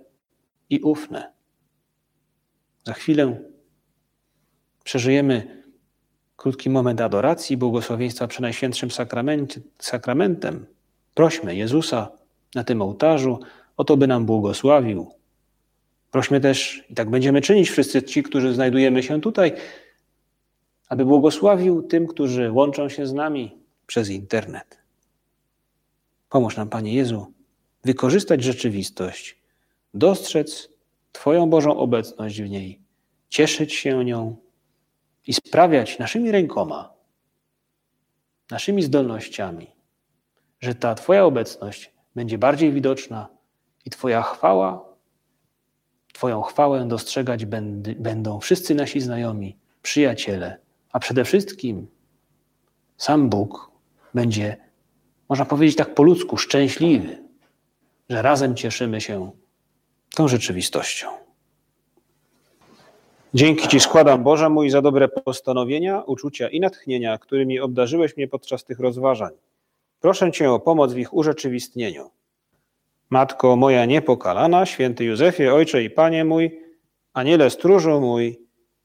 i 0.71 0.81
ufne. 0.81 1.33
Za 2.85 2.93
chwilę 2.93 3.41
przeżyjemy 4.85 5.63
krótki 6.37 6.71
moment 6.71 7.01
adoracji, 7.01 7.57
błogosławieństwa 7.57 8.27
przy 8.27 8.43
Najświętszym 8.43 8.91
sakramentem. 9.79 10.74
Prośmy 11.15 11.57
Jezusa 11.57 12.09
na 12.55 12.65
tym 12.65 12.83
ołtarzu 12.83 13.39
o 13.77 13.85
to, 13.85 13.97
by 13.97 14.07
nam 14.07 14.27
błogosławił. 14.27 15.11
Prośmy 16.11 16.41
też, 16.41 16.85
i 16.91 16.95
tak 16.95 17.11
będziemy 17.11 17.41
czynić 17.41 17.71
wszyscy 17.71 18.03
ci, 18.03 18.23
którzy 18.23 18.55
znajdujemy 18.55 19.03
się 19.03 19.21
tutaj, 19.21 19.53
aby 20.89 21.05
błogosławił 21.05 21.83
tym, 21.83 22.07
którzy 22.07 22.53
łączą 22.53 22.89
się 22.89 23.07
z 23.07 23.13
nami 23.13 23.59
przez 23.87 24.09
internet. 24.11 24.79
Pomóż 26.29 26.57
nam, 26.57 26.69
Panie 26.69 26.95
Jezu, 26.95 27.33
wykorzystać 27.85 28.45
rzeczywistość, 28.45 29.39
dostrzec 29.95 30.69
Twoją 31.13 31.51
Bożą 31.51 31.77
obecność 31.77 32.43
w 32.43 32.51
niej, 32.51 32.81
cieszyć 33.29 33.75
się 33.75 34.05
nią 34.05 34.37
i 35.27 35.35
sprawiać 35.35 35.99
naszymi 35.99 36.31
rękoma, 36.31 36.93
naszymi 38.51 38.83
zdolnościami, 38.83 39.74
że 40.65 40.75
ta 40.75 40.95
Twoja 40.95 41.25
obecność 41.25 41.93
będzie 42.17 42.39
bardziej 42.39 42.73
widoczna 42.73 43.29
i 43.85 43.91
Twoja 43.91 44.23
chwała, 44.23 44.85
Twoją 46.13 46.43
chwałę 46.43 46.89
dostrzegać 46.89 47.45
będą 47.97 48.41
wszyscy 48.41 48.75
nasi 48.75 49.01
znajomi, 49.01 49.57
przyjaciele, 49.83 50.59
a 50.93 50.99
przede 50.99 51.25
wszystkim 51.25 51.87
sam 52.97 53.29
Bóg 53.29 53.71
będzie, 54.15 54.57
można 55.29 55.45
powiedzieć 55.45 55.77
tak 55.77 55.95
po 55.95 56.03
ludzku, 56.03 56.37
szczęśliwy, 56.37 57.19
że 58.11 58.23
razem 58.23 58.55
cieszymy 58.55 59.01
się 59.01 59.31
tą 60.15 60.29
rzeczywistością. 60.29 61.09
Dzięki 63.35 63.69
Ci 63.69 63.81
składam, 63.81 64.23
Boże 64.23 64.51
mój, 64.51 64.71
za 64.71 64.83
dobre 64.83 65.09
postanowienia, 65.09 66.03
uczucia 66.03 66.49
i 66.49 66.61
natchnienia, 66.61 67.19
którymi 67.19 67.61
obdarzyłeś 67.61 68.17
mnie 68.17 68.29
podczas 68.29 68.65
tych 68.65 68.81
rozważań. 68.81 69.33
Proszę 70.05 70.33
Cię 70.33 70.53
o 70.53 70.61
pomoc 70.61 70.93
w 70.93 70.99
ich 70.99 71.15
urzeczywistnieniu. 71.15 72.11
Matko 73.11 73.57
moja 73.57 73.85
niepokalana, 73.85 74.67
święty 74.67 75.05
Józefie, 75.05 75.49
Ojcze 75.49 75.83
i 75.83 75.91
Panie 75.91 76.25
mój, 76.25 76.61
Aniele 77.13 77.51
stróżu 77.51 78.01
mój, 78.01 78.41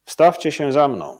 wstawcie 0.05 0.51
się 0.51 0.71
za 0.71 0.87
mną. 0.87 1.17